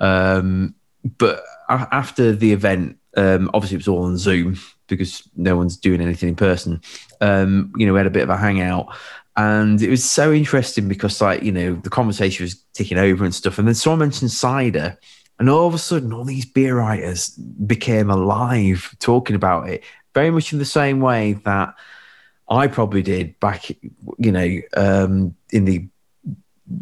[0.00, 0.74] Um,
[1.18, 6.00] but after the event, um, obviously it was all on Zoom because no one's doing
[6.00, 6.80] anything in person.
[7.20, 8.88] Um, you know, we had a bit of a hangout,
[9.36, 13.34] and it was so interesting because, like, you know, the conversation was ticking over and
[13.34, 14.98] stuff, and then someone mentioned cider.
[15.40, 19.82] And all of a sudden, all these beer writers became alive talking about it,
[20.14, 21.74] very much in the same way that
[22.48, 23.68] I probably did back,
[24.18, 25.88] you know, um, in the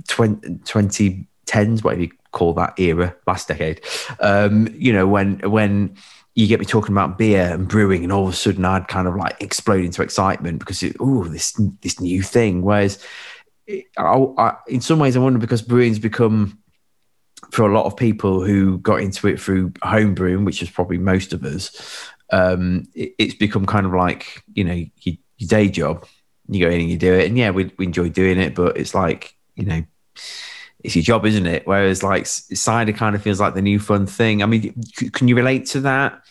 [0.09, 3.81] 20, 2010s, whatever you call that era, last decade.
[4.21, 5.97] Um, you know, when when
[6.35, 9.07] you get me talking about beer and brewing, and all of a sudden I'd kind
[9.07, 11.53] of like explode into excitement because oh, this
[11.83, 12.63] this new thing.
[12.63, 13.05] Whereas,
[13.69, 16.59] I, I, in some ways, I wonder because brewing's become
[17.51, 20.97] for a lot of people who got into it through home brewing, which is probably
[20.97, 25.69] most of us, um, it, it's become kind of like you know your, your day
[25.69, 26.07] job.
[26.49, 28.77] You go in and you do it, and yeah, we, we enjoy doing it, but
[28.77, 29.85] it's like you know,
[30.83, 31.67] it's your job, isn't it?
[31.67, 34.43] Whereas like cider kind of feels like the new fun thing.
[34.43, 34.75] I mean,
[35.13, 36.23] can you relate to that?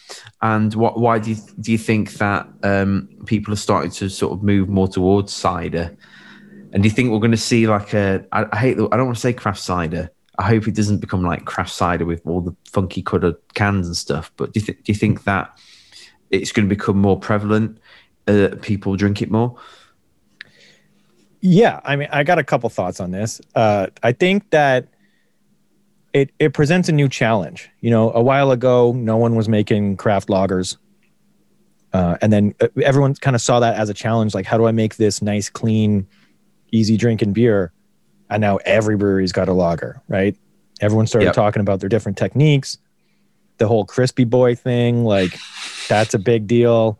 [0.42, 4.34] And what why do you do you think that um, people are starting to sort
[4.34, 5.96] of move more towards cider?
[6.74, 8.26] And do you think we're going to see like a?
[8.32, 8.78] I, I hate.
[8.78, 10.12] The, I don't want to say craft cider.
[10.38, 13.96] I hope it doesn't become like craft cider with all the funky coloured cans and
[13.96, 14.32] stuff.
[14.38, 15.58] But do you, th- do you think that
[16.30, 17.78] it's going to become more prevalent?
[18.28, 19.58] Uh, people drink it more.
[21.42, 23.42] Yeah, I mean, I got a couple thoughts on this.
[23.56, 24.88] Uh, I think that
[26.14, 27.70] it it presents a new challenge.
[27.80, 30.78] You know, a while ago, no one was making craft lagers,
[31.94, 34.34] uh, and then uh, everyone kind of saw that as a challenge.
[34.36, 36.08] Like, how do I make this nice, clean,
[36.72, 37.72] easy drinking beer,
[38.30, 40.36] and now every brewery's got a lager, right?
[40.80, 41.36] Everyone started Yep.
[41.36, 42.78] talking about their different techniques.
[43.58, 45.38] The whole crispy boy thing, like
[45.88, 47.00] that's a big deal.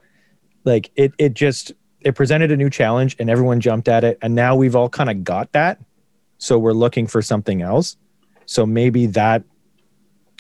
[0.64, 4.18] Like it it just it presented a new challenge and everyone jumped at it.
[4.22, 5.80] And now we've all kind of got that.
[6.38, 7.98] So we're looking for something else.
[8.46, 9.44] So maybe that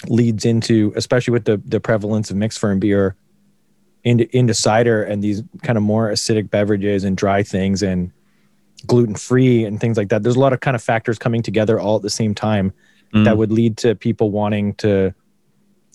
[0.08, 3.16] leads into, especially with the the prevalence of mixed ferm beer,
[4.04, 8.12] into into cider and these kind of more acidic beverages and dry things and
[8.88, 10.24] gluten free and things like that.
[10.24, 12.74] There's a lot of kind of factors coming together all at the same time
[13.14, 13.26] Mm.
[13.26, 15.14] that would lead to people wanting to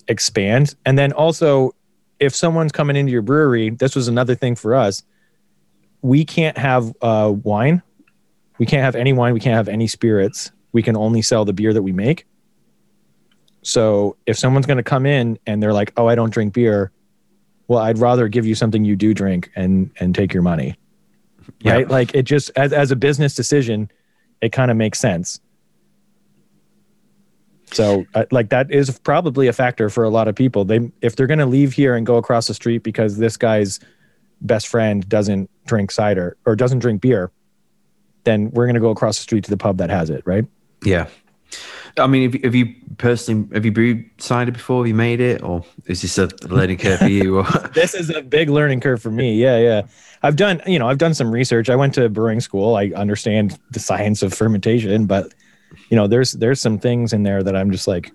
[0.07, 0.75] expand.
[0.85, 1.75] And then also,
[2.21, 5.03] if someone's coming into your brewery, this was another thing for us.
[6.03, 7.83] We can't have uh, wine.
[8.59, 9.35] We can't have any wine.
[9.35, 10.51] We can't have any spirits.
[10.73, 12.27] We can only sell the beer that we make.
[13.63, 16.93] So if someone's going to come in and they're like, "Oh, I don't drink beer,"
[17.69, 20.79] well, I'd rather give you something you do drink and and take your money,
[21.61, 21.73] Yeah.
[21.73, 21.89] right?
[21.89, 23.91] Like it just as as a business decision,
[24.41, 25.41] it kind of makes sense.
[27.73, 30.65] So, uh, like that is probably a factor for a lot of people.
[30.65, 33.81] They if they're going to leave here and go across the street because this guy's
[34.41, 37.31] best friend doesn't drink cider or doesn't drink beer,
[38.25, 40.45] then we're going to go across the street to the pub that has it, right?
[40.85, 41.07] Yeah.
[41.99, 44.81] I mean, have, you- have you personally have you brewed cider before?
[44.83, 47.39] Have you made it, or is this a learning curve for you?
[47.39, 49.35] Or this is a big learning curve for me.
[49.37, 49.83] Yeah, yeah.
[50.23, 51.71] I've done, you know, I've done some research.
[51.71, 52.75] I went to brewing school.
[52.77, 55.33] I understand the science of fermentation, but
[55.89, 58.11] you know, there's there's some things in there that I'm just like,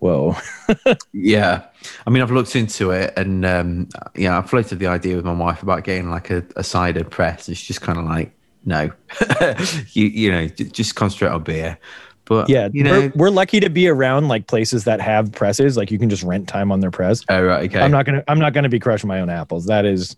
[0.00, 0.36] whoa.
[1.12, 1.66] yeah,
[2.06, 5.32] I mean, I've looked into it, and um, yeah, I floated the idea with my
[5.32, 7.48] wife about getting like a, a cider press.
[7.48, 8.34] It's just kind of like,
[8.64, 8.90] no,
[9.92, 11.78] you you know, just concentrate on beer.
[12.24, 15.76] But Yeah, you know, we're, we're lucky to be around like places that have presses.
[15.76, 17.24] Like you can just rent time on their press.
[17.28, 19.66] oh right, okay, I'm not gonna I'm not gonna be crushing my own apples.
[19.66, 20.16] That is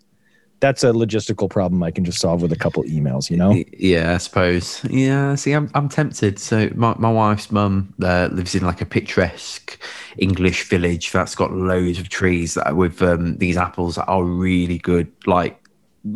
[0.59, 3.63] that's a logistical problem I can just solve with a couple emails, you know?
[3.77, 4.83] Yeah, I suppose.
[4.89, 6.39] Yeah, see, I'm I'm tempted.
[6.39, 9.77] So my, my wife's mum uh, lives in like a picturesque
[10.17, 14.77] English village that's got loads of trees that with um, these apples that are really
[14.77, 15.11] good.
[15.25, 15.61] Like,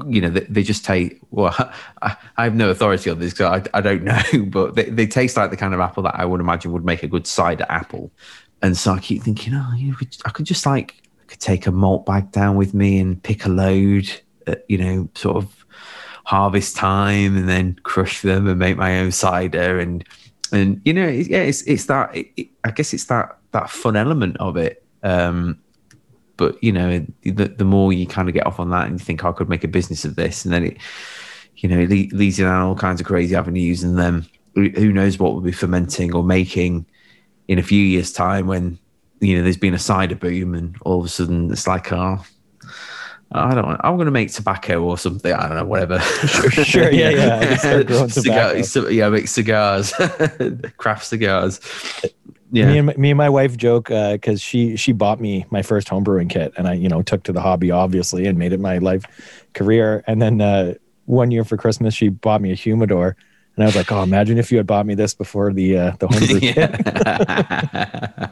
[0.08, 1.16] you know, they, they just taste.
[1.32, 1.54] Well,
[2.02, 5.08] I, I have no authority on this because I, I don't know, but they, they
[5.08, 7.66] taste like the kind of apple that I would imagine would make a good cider
[7.70, 8.12] apple.
[8.62, 10.96] And so I keep thinking, oh, you know, I could just like
[11.28, 14.10] could take a malt bag down with me and pick a load.
[14.48, 15.66] At, you know, sort of
[16.26, 20.04] harvest time and then crush them and make my own cider and
[20.52, 24.36] and you know yeah it's it's that it, I guess it's that that fun element
[24.38, 24.84] of it.
[25.04, 25.60] Um
[26.36, 29.06] but you know the, the more you kind of get off on that and you
[29.06, 30.78] think "Oh, I could make a business of this and then it
[31.58, 34.91] you know it le- leads you down all kinds of crazy avenues and then who
[34.91, 36.86] knows what we'll be fermenting or making
[37.48, 38.78] in a few years time when
[39.20, 42.24] you know there's been a cider boom and all of a sudden it's like oh
[43.32, 43.68] I don't.
[43.68, 43.78] know.
[43.82, 45.34] I'm going to make tobacco or something.
[45.34, 46.00] I don't know, whatever.
[46.64, 47.58] sure, yeah, yeah.
[47.58, 48.12] Start
[48.66, 49.94] Cigar- yeah, make cigars,
[50.78, 51.60] craft cigars.
[52.52, 52.72] Yeah.
[52.72, 55.90] Me and my, me and my wife joke because she she bought me my first
[55.90, 58.78] homebrewing kit, and I you know took to the hobby obviously and made it my
[58.78, 59.04] life
[59.54, 60.04] career.
[60.08, 60.76] And then uh,
[61.06, 63.18] one year for Christmas, she bought me a humidor,
[63.58, 65.92] and I was like, oh, imagine if you had bought me this before the uh,
[66.00, 66.56] the homebrew kit.
[66.56, 68.32] yeah.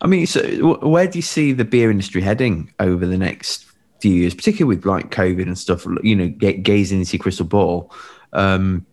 [0.00, 3.71] I mean, so where do you see the beer industry heading over the next
[4.02, 5.86] few years, particularly with like COVID and stuff?
[6.02, 7.90] You know, ga- gazing into your crystal ball.
[8.32, 8.84] Um,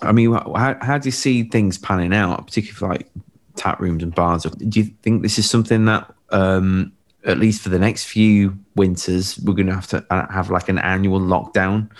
[0.00, 3.10] I mean, how, how do you see things panning out, particularly like
[3.56, 4.44] tap rooms and bars?
[4.44, 6.92] Do you think this is something that, um,
[7.24, 10.68] at least for the next few winters, we're going to have to uh, have like
[10.68, 11.90] an annual lockdown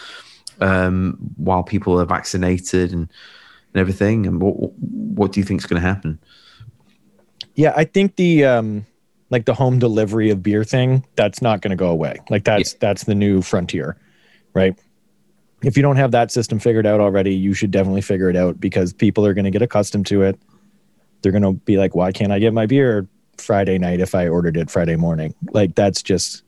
[0.61, 3.09] um, while people are vaccinated and,
[3.75, 4.27] and everything?
[4.27, 6.19] And what what do you think is going to happen?
[7.55, 8.87] Yeah, I think the um
[9.31, 12.17] like the home delivery of beer thing, that's not going to go away.
[12.31, 13.97] Like that's that's the new frontier,
[14.55, 14.79] right?
[15.63, 18.61] If you don't have that system figured out already, you should definitely figure it out
[18.61, 20.39] because people are going to get accustomed to it.
[21.23, 23.09] They're going to be like, "Why can't I get my beer
[23.39, 26.45] Friday night if I ordered it Friday morning?" Like that's just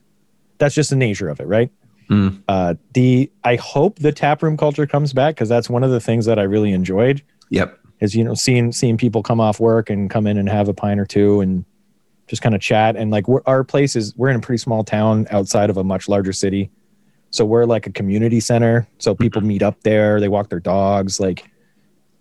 [0.59, 1.71] that's just the nature of it, right?
[2.09, 2.43] Mm.
[2.49, 6.01] Uh, the I hope the tap room culture comes back because that's one of the
[6.01, 7.79] things that I really enjoyed Yep.
[8.01, 10.75] is you know seeing seeing people come off work and come in and have a
[10.75, 11.65] pint or two and
[12.31, 12.95] just kind of chat.
[12.97, 16.09] And like our place is we're in a pretty small town outside of a much
[16.09, 16.71] larger city.
[17.31, 18.87] So we're like a community center.
[18.99, 20.21] So people meet up there.
[20.21, 21.19] They walk their dogs.
[21.19, 21.45] Like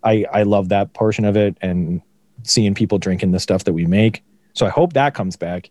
[0.03, 2.01] i i love that portion of it and
[2.43, 4.23] seeing people drinking the stuff that we make.
[4.53, 5.69] So i hope that comes back.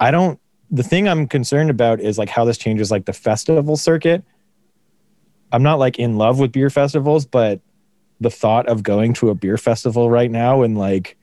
[0.00, 0.40] I don't
[0.70, 4.24] the thing i'm concerned about is like how this changes like the festival circuit.
[5.52, 7.60] I'm not like in love with beer festivals but
[8.18, 11.18] the thought of going to a beer festival right now and like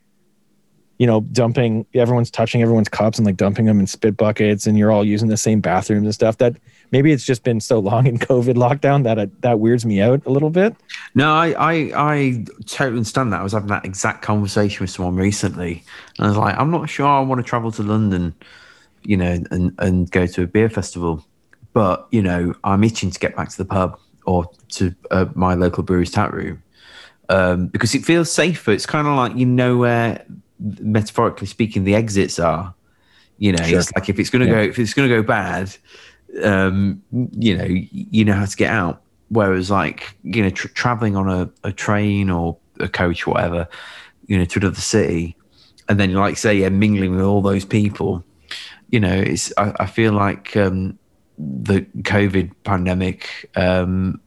[1.00, 4.78] you know dumping everyone's touching everyone's cups and like dumping them in spit buckets and
[4.78, 6.56] you're all using the same bathrooms and stuff that
[6.92, 10.26] maybe it's just been so long in COVID lockdown that it, that weirds me out
[10.26, 10.76] a little bit.
[11.16, 13.40] No, I, I I totally understand that.
[13.40, 15.84] I was having that exact conversation with someone recently,
[16.18, 18.36] and I was like, I'm not sure I want to travel to London,
[19.04, 21.26] you know, and and go to a beer festival,
[21.74, 25.56] but you know, I'm itching to get back to the pub or to uh, my
[25.56, 26.62] local brewery's tap room
[27.30, 28.72] um, because it feels safer.
[28.72, 30.26] It's kind of like you know where,
[30.60, 32.74] metaphorically speaking, the exits are.
[33.38, 33.80] You know, sure.
[33.80, 34.64] it's like if it's going to yeah.
[34.66, 35.74] go if it's going to go bad,
[36.44, 39.02] um, you know, you know how to get out.
[39.30, 43.68] Whereas, like you know, tra- traveling on a, a train or a coach, or whatever,
[44.28, 45.38] you know, to another city,
[45.88, 48.24] and then like say, yeah, mingling with all those people.
[48.90, 51.00] You know, it's I, I feel like um,
[51.38, 54.20] the COVID pandemic um,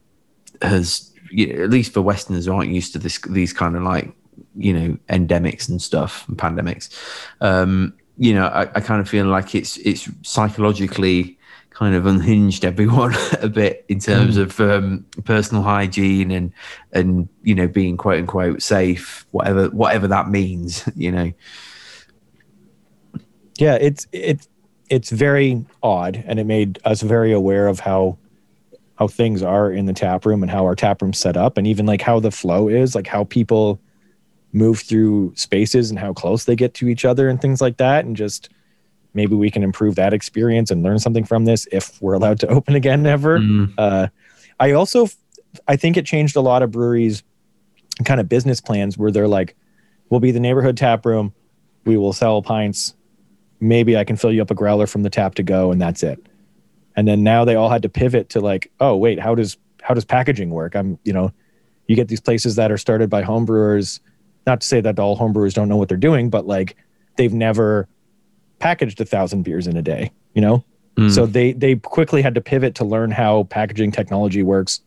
[0.61, 3.83] has you know, at least for Westerners who aren't used to this these kind of
[3.83, 4.11] like
[4.55, 6.89] you know endemics and stuff and pandemics.
[7.41, 11.37] Um, you know, I, I kind of feel like it's it's psychologically
[11.71, 14.41] kind of unhinged everyone a bit in terms mm.
[14.41, 16.53] of um, personal hygiene and
[16.91, 20.87] and you know being quote unquote safe, whatever whatever that means.
[20.95, 21.33] You know.
[23.57, 24.47] Yeah, it's it's
[24.89, 28.17] it's very odd, and it made us very aware of how
[28.95, 31.65] how things are in the tap room and how our tap room's set up and
[31.65, 33.81] even like how the flow is like how people
[34.53, 38.05] move through spaces and how close they get to each other and things like that.
[38.05, 38.49] And just
[39.13, 42.47] maybe we can improve that experience and learn something from this if we're allowed to
[42.49, 43.39] open again ever.
[43.39, 43.73] Mm.
[43.77, 44.07] uh,
[44.59, 45.07] i also
[45.67, 47.23] i think it changed a lot of breweries
[48.05, 49.55] kind of business plans where they're like
[50.09, 51.33] we'll be the neighborhood tap room.
[51.85, 52.93] We will sell pints.
[53.59, 56.03] Maybe i can fill you up a growler from the tap to go and that's
[56.03, 56.19] it.
[56.95, 59.93] And then now they all had to pivot to like oh wait how does how
[59.93, 60.75] does packaging work?
[60.75, 61.31] I'm you know
[61.87, 63.99] you get these places that are started by homebrewers
[64.45, 66.75] not to say that all homebrewers don't know what they're doing but like
[67.17, 67.87] they've never
[68.59, 70.63] packaged a thousand beers in a day you know?
[70.97, 71.11] Mm.
[71.11, 74.81] so they they quickly had to pivot to learn how packaging technology works.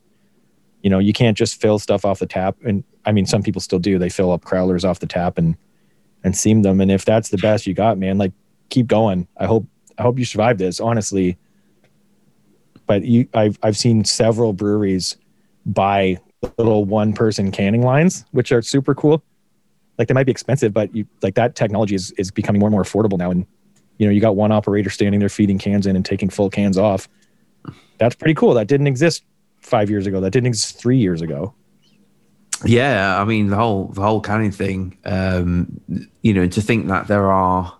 [0.83, 3.61] You know you can't just fill stuff off the tap and i mean some people
[3.61, 3.99] still do.
[3.99, 5.57] They fill up crowlers off the tap and
[6.23, 8.33] and seam them and if that's the best you got man like
[8.69, 9.27] keep going.
[9.37, 9.67] I hope
[9.99, 11.39] i hope you survive this honestly.
[12.87, 15.17] But you, I've I've seen several breweries
[15.65, 16.19] buy
[16.57, 19.25] little one person canning lines, which are super cool.
[19.99, 22.72] Like they might be expensive, but you like that technology is is becoming more and
[22.72, 23.30] more affordable now.
[23.30, 23.47] And
[23.99, 26.76] you know, you got one operator standing there feeding cans in and taking full cans
[26.76, 27.09] off.
[27.99, 28.55] That's pretty cool.
[28.55, 29.24] That didn't exist
[29.61, 30.20] five years ago.
[30.20, 31.55] That didn't exist three years ago.
[32.64, 34.99] Yeah, I mean the whole the whole canning thing.
[35.05, 35.80] Um,
[36.22, 37.76] you know, to think that there are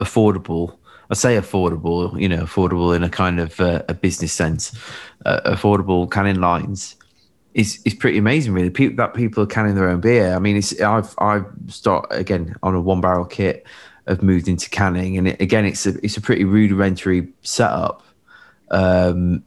[0.00, 0.78] affordable
[1.10, 4.76] I say affordable, you know, affordable in a kind of uh, a business sense,
[5.24, 6.96] uh, affordable canning lines
[7.56, 8.52] is is pretty amazing.
[8.52, 10.34] Really, people that people are canning their own beer.
[10.34, 13.66] I mean, it's I've I've start again on a one barrel kit.
[14.06, 18.04] Have moved into canning, and it, again, it's a it's a pretty rudimentary setup,
[18.70, 19.42] um,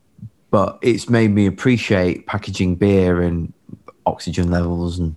[0.50, 3.54] but it's made me appreciate packaging beer and
[4.06, 5.16] oxygen levels and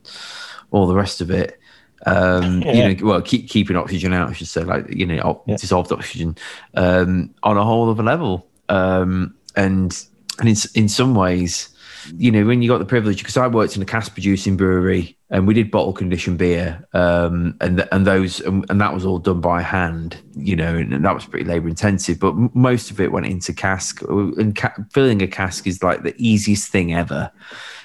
[0.71, 1.59] all the rest of it
[2.07, 2.73] um, yeah.
[2.89, 5.57] you know, well, keep keeping oxygen out, I should say, like you know, yeah.
[5.57, 6.37] dissolved oxygen
[6.75, 8.47] um, on a whole other level.
[8.69, 9.99] Um, and
[10.39, 11.69] and in in some ways,
[12.17, 15.17] you know, when you got the privilege, because I worked in a cask producing brewery
[15.31, 19.19] and we did bottle conditioned beer, um, and and those and, and, that was all
[19.19, 22.19] done by hand, you know, and, and that was pretty labor intensive.
[22.19, 26.15] But most of it went into cask, and ca- filling a cask is like the
[26.19, 27.31] easiest thing ever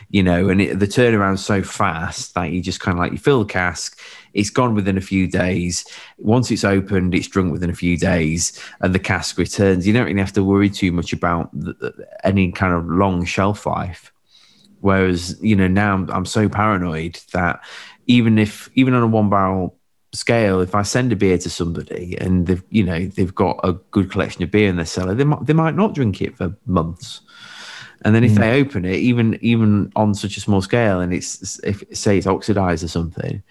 [0.09, 3.17] you know, and it, the turnaround's so fast that you just kind of like you
[3.17, 3.99] fill the cask,
[4.37, 5.83] it's gone within a few days.
[6.19, 9.85] Once it's opened, it's drunk within a few days, and the cask returns.
[9.85, 13.65] You don't really have to worry too much about the, any kind of long shelf
[13.65, 14.13] life.
[14.79, 17.59] Whereas, you know, now I'm, I'm so paranoid that
[18.05, 19.75] even if even on a one barrel
[20.13, 23.73] scale, if I send a beer to somebody and they've you know they've got a
[23.73, 26.55] good collection of beer in their cellar, they might they might not drink it for
[26.67, 27.21] months.
[28.05, 28.37] And then if mm.
[28.37, 32.27] they open it, even even on such a small scale, and it's if say it's
[32.27, 33.41] oxidized or something,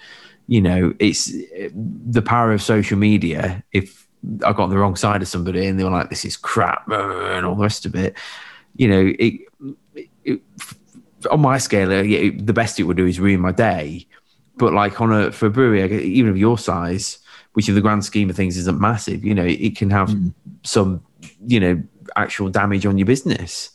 [0.46, 1.32] you know, it's
[1.64, 3.62] the power of social media.
[3.72, 4.06] If
[4.44, 6.88] I got on the wrong side of somebody and they were like, "This is crap,"
[6.90, 8.16] and all the rest of it,
[8.76, 9.40] you know, it,
[10.24, 10.40] it
[11.30, 14.06] on my scale, yeah, the best it would do is ruin my day.
[14.56, 17.18] But like on a for a brewery, even of your size,
[17.52, 20.32] which in the grand scheme of things isn't massive, you know, it can have mm.
[20.62, 21.02] some,
[21.46, 21.82] you know,
[22.16, 23.70] actual damage on your business.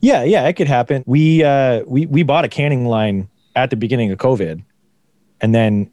[0.00, 1.02] Yeah, yeah, it could happen.
[1.06, 4.62] We uh we we bought a canning line at the beginning of COVID
[5.40, 5.90] and then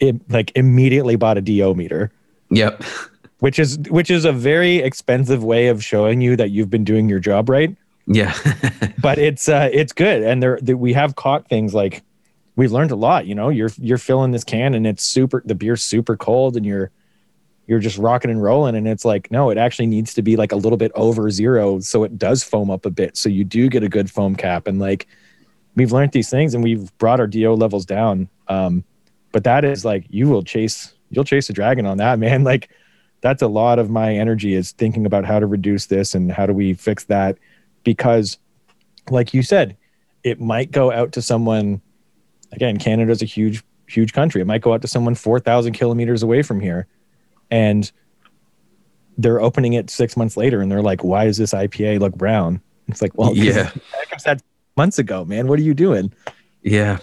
[0.00, 2.12] it like immediately bought a DO meter.
[2.50, 2.82] Yep.
[3.40, 7.08] Which is which is a very expensive way of showing you that you've been doing
[7.08, 7.76] your job right.
[8.08, 8.34] Yeah.
[8.98, 12.02] but it's uh it's good and there we have caught things like
[12.56, 13.48] we've learned a lot, you know.
[13.48, 16.90] You're you're filling this can and it's super the beer's super cold and you're
[17.68, 18.74] you're just rocking and rolling.
[18.74, 21.78] And it's like, no, it actually needs to be like a little bit over zero.
[21.80, 23.16] So it does foam up a bit.
[23.16, 24.66] So you do get a good foam cap.
[24.66, 25.06] And like,
[25.78, 28.28] we've learned these things and we've brought our DO levels down.
[28.48, 28.84] Um,
[29.32, 32.44] but that is like, you will chase, you'll chase a dragon on that, man.
[32.44, 32.68] Like,
[33.20, 36.46] that's a lot of my energy is thinking about how to reduce this and how
[36.46, 37.38] do we fix that
[37.84, 38.38] because
[39.10, 39.76] like you said
[40.22, 41.80] it might go out to someone
[42.52, 46.42] again canada's a huge huge country it might go out to someone 4000 kilometers away
[46.42, 46.86] from here
[47.50, 47.90] and
[49.16, 52.60] they're opening it six months later and they're like why does this ipa look brown
[52.86, 53.70] it's like well yeah
[54.24, 54.42] that
[54.78, 56.12] months ago man what are you doing
[56.62, 56.98] yeah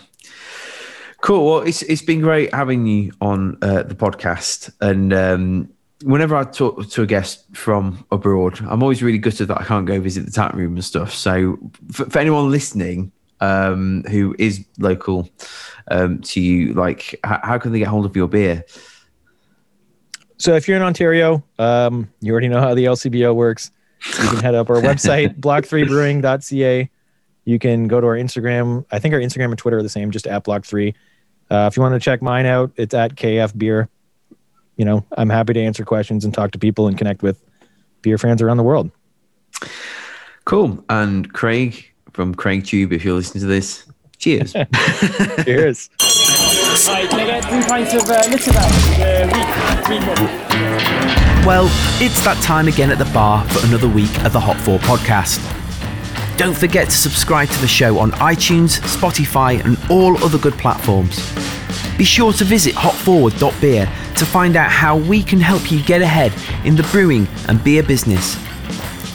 [1.21, 5.69] cool well it's, it's been great having you on uh, the podcast and um,
[6.03, 9.85] whenever I talk to a guest from abroad, I'm always really gutted that I can't
[9.85, 11.13] go visit the tap room and stuff.
[11.13, 11.57] So
[11.91, 13.11] for, for anyone listening
[13.41, 15.29] um, who is local
[15.89, 18.63] um, to you, like how, how, can they get hold of your beer?
[20.37, 23.71] So if you're in Ontario, um, you already know how the LCBO works.
[24.21, 26.89] You can head up our website, block3brewing.ca.
[27.45, 28.85] You can go to our Instagram.
[28.91, 30.93] I think our Instagram and Twitter are the same, just at block3.
[31.49, 33.89] Uh, if you want to check mine out, it's at KF Beer
[34.77, 37.41] you know, I'm happy to answer questions and talk to people and connect with
[38.01, 38.91] beer fans around the world.
[40.45, 40.83] Cool.
[40.89, 43.85] And Craig from Craig Tube, if you're listening to this,
[44.17, 44.53] cheers.
[45.43, 45.89] cheers.
[46.87, 48.23] Right, can I get three pints of uh,
[51.45, 51.65] Well,
[52.01, 55.54] it's that time again at the bar for another week of the Hop Forward podcast.
[56.37, 61.17] Don't forget to subscribe to the show on iTunes, Spotify, and all other good platforms.
[61.97, 66.33] Be sure to visit hopforward.beer to find out how we can help you get ahead
[66.65, 68.37] in the brewing and beer business.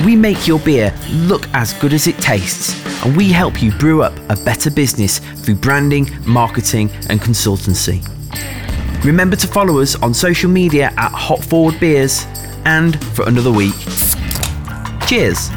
[0.03, 4.03] We make your beer look as good as it tastes, and we help you brew
[4.03, 8.03] up a better business through branding, marketing, and consultancy.
[9.05, 12.25] Remember to follow us on social media at Hop Forward Beers,
[12.65, 13.75] and for another week,
[15.07, 15.51] cheers!